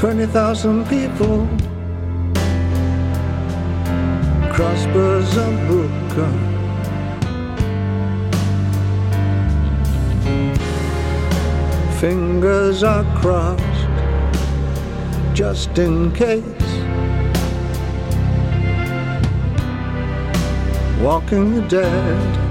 20,000 0.01 0.83
people. 0.87 1.47
Cross 4.51 4.87
Bösebrücke. 4.87 6.27
Fingers 11.99 12.81
are 12.81 13.05
crossed 13.21 13.61
just 15.35 15.77
in 15.77 16.11
case. 16.13 16.41
Walking 20.99 21.53
the 21.53 21.61
dead. 21.69 22.50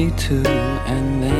coffee 0.00 0.16
too, 0.16 0.42
and 0.46 1.22
then. 1.22 1.39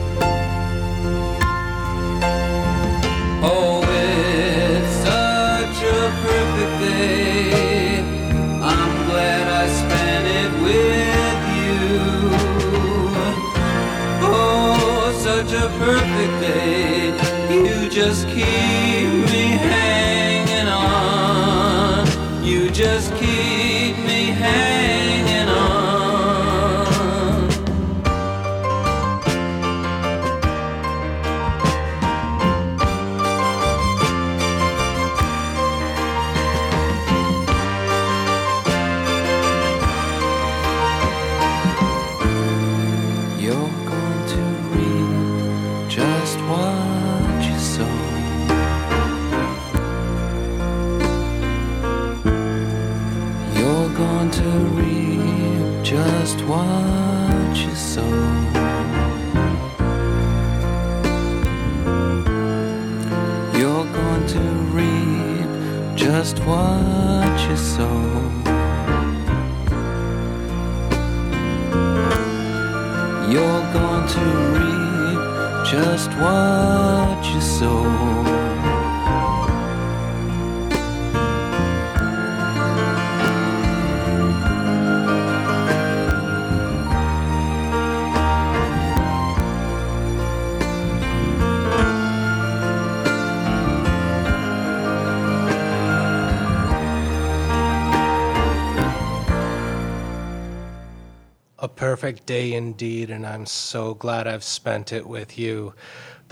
day 102.11 102.53
indeed, 102.53 103.09
and 103.09 103.25
I'm 103.25 103.45
so 103.45 103.93
glad 103.93 104.27
I've 104.27 104.43
spent 104.43 104.91
it 104.91 105.07
with 105.07 105.37
you. 105.37 105.73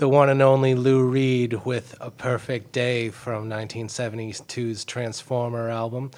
The 0.00 0.08
one 0.08 0.30
and 0.30 0.40
only 0.40 0.74
Lou 0.74 1.02
Reed 1.02 1.66
with 1.66 1.94
A 2.00 2.10
Perfect 2.10 2.72
Day 2.72 3.10
from 3.10 3.50
1972's 3.50 4.86
Transformer 4.86 5.68
album, 5.68 6.10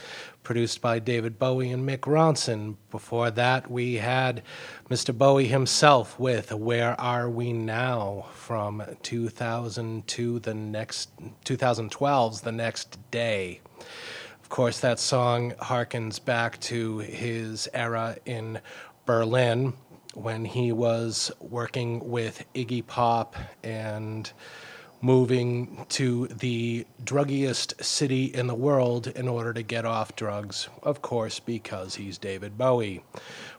produced 0.44 0.80
by 0.80 1.00
David 1.00 1.36
Bowie 1.36 1.72
and 1.72 1.88
Mick 1.88 2.02
Ronson. 2.02 2.76
Before 2.92 3.32
that, 3.32 3.68
we 3.68 3.94
had 3.94 4.44
Mr. 4.88 5.16
Bowie 5.16 5.48
himself 5.48 6.16
with 6.16 6.52
Where 6.52 7.00
Are 7.00 7.28
We 7.28 7.52
Now 7.52 8.26
from 8.34 8.84
2002, 9.02 10.38
the 10.38 10.54
next, 10.54 11.10
2012's 11.44 12.42
The 12.42 12.52
Next 12.52 12.98
Day. 13.10 13.60
Of 14.40 14.48
course, 14.48 14.78
that 14.78 15.00
song 15.00 15.52
harkens 15.52 16.24
back 16.24 16.60
to 16.60 16.98
his 16.98 17.68
era 17.74 18.16
in 18.26 18.60
Berlin 19.04 19.74
when 20.14 20.44
he 20.44 20.72
was 20.72 21.32
working 21.40 22.10
with 22.10 22.44
Iggy 22.54 22.86
Pop 22.86 23.34
and 23.62 24.30
moving 25.00 25.84
to 25.88 26.28
the 26.28 26.86
druggiest 27.02 27.82
city 27.82 28.26
in 28.26 28.46
the 28.46 28.54
world 28.54 29.08
in 29.08 29.26
order 29.26 29.52
to 29.52 29.62
get 29.62 29.84
off 29.84 30.14
drugs, 30.14 30.68
of 30.82 31.02
course, 31.02 31.40
because 31.40 31.96
he's 31.96 32.18
David 32.18 32.56
Bowie. 32.56 33.02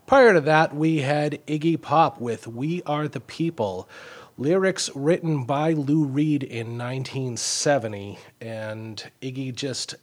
Prior 0.07 0.33
to 0.33 0.41
that, 0.41 0.73
we 0.73 0.99
had 0.99 1.45
Iggy 1.45 1.81
Pop 1.81 2.21
with 2.21 2.47
We 2.47 2.81
Are 2.83 3.09
the 3.09 3.19
People, 3.19 3.89
lyrics 4.37 4.89
written 4.95 5.43
by 5.43 5.73
Lou 5.73 6.05
Reed 6.05 6.43
in 6.43 6.77
1970, 6.77 8.17
and 8.39 9.03
Iggy 9.21 9.53
just 9.53 9.95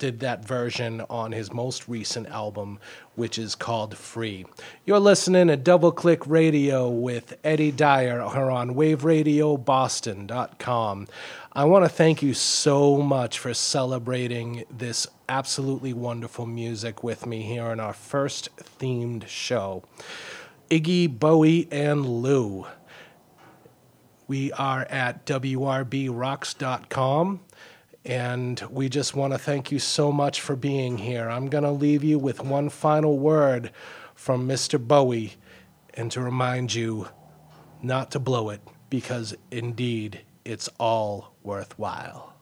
did 0.00 0.18
that 0.20 0.44
version 0.44 1.02
on 1.08 1.30
his 1.30 1.52
most 1.52 1.86
recent 1.86 2.26
album, 2.28 2.80
which 3.14 3.38
is 3.38 3.54
called 3.54 3.96
Free. 3.96 4.44
You're 4.84 4.98
listening 4.98 5.46
to 5.46 5.56
Double 5.56 5.92
Click 5.92 6.26
Radio 6.26 6.88
with 6.88 7.38
Eddy 7.44 7.70
Dyer 7.70 8.28
here 8.30 8.50
on 8.50 8.74
waveradioboston.com. 8.74 11.06
I 11.52 11.64
want 11.64 11.84
to 11.84 11.88
thank 11.88 12.22
you 12.22 12.32
so 12.32 13.02
much 13.02 13.36
for 13.38 13.52
celebrating 13.54 14.64
this 14.70 15.06
absolutely 15.28 15.92
wonderful 15.92 16.46
music 16.46 17.04
with 17.04 17.26
me 17.26 17.42
here 17.42 17.64
on 17.64 17.78
our 17.78 17.92
first 17.92 18.48
themed 18.56 19.28
show. 19.28 19.84
Iggy, 20.70 21.18
Bowie, 21.18 21.68
and 21.70 22.06
Lou. 22.06 22.66
We 24.26 24.50
are 24.52 24.84
at 24.84 25.26
WRBRocks.com. 25.26 27.40
And 28.04 28.60
we 28.70 28.88
just 28.88 29.14
want 29.14 29.32
to 29.34 29.38
thank 29.38 29.70
you 29.70 29.78
so 29.78 30.10
much 30.10 30.40
for 30.40 30.56
being 30.56 30.98
here. 30.98 31.28
I'm 31.28 31.48
going 31.48 31.64
to 31.64 31.70
leave 31.70 32.02
you 32.02 32.18
with 32.18 32.42
one 32.42 32.70
final 32.70 33.18
word 33.18 33.72
from 34.14 34.48
Mr. 34.48 34.78
Bowie 34.78 35.34
and 35.94 36.10
to 36.12 36.20
remind 36.20 36.74
you 36.74 37.08
not 37.82 38.10
to 38.12 38.18
blow 38.18 38.50
it 38.50 38.60
because 38.88 39.34
indeed 39.50 40.20
it's 40.44 40.68
all 40.78 41.34
worthwhile. 41.42 42.34